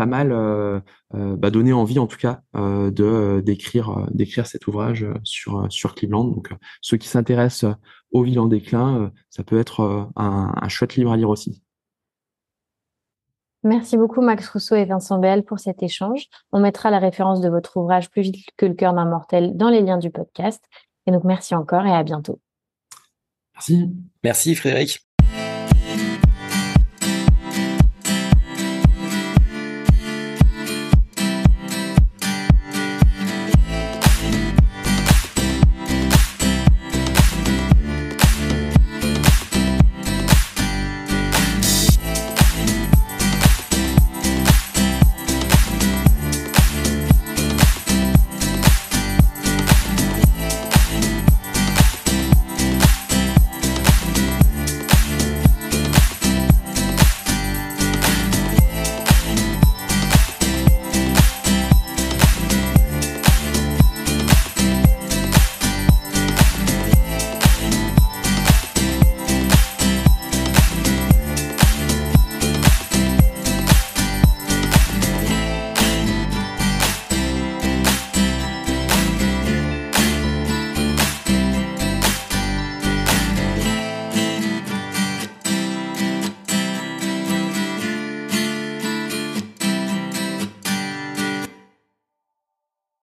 [0.00, 0.82] pas mal
[1.12, 6.24] bah, donné envie en tout cas de d'écrire d'écrire cet ouvrage sur sur Cleveland.
[6.24, 7.74] Donc ceux qui s'intéressent
[8.12, 11.62] aux villes en déclin, euh, ça peut être euh, un, chouette livre à lire aussi.
[13.62, 16.28] Merci beaucoup Max Rousseau et Vincent Bell pour cet échange.
[16.50, 19.68] On mettra la référence de votre ouvrage Plus vite que le cœur d'un mortel dans
[19.68, 20.64] les liens du podcast.
[21.06, 22.40] Et donc merci encore et à bientôt.
[23.54, 23.90] Merci.
[24.24, 25.09] Merci Frédéric.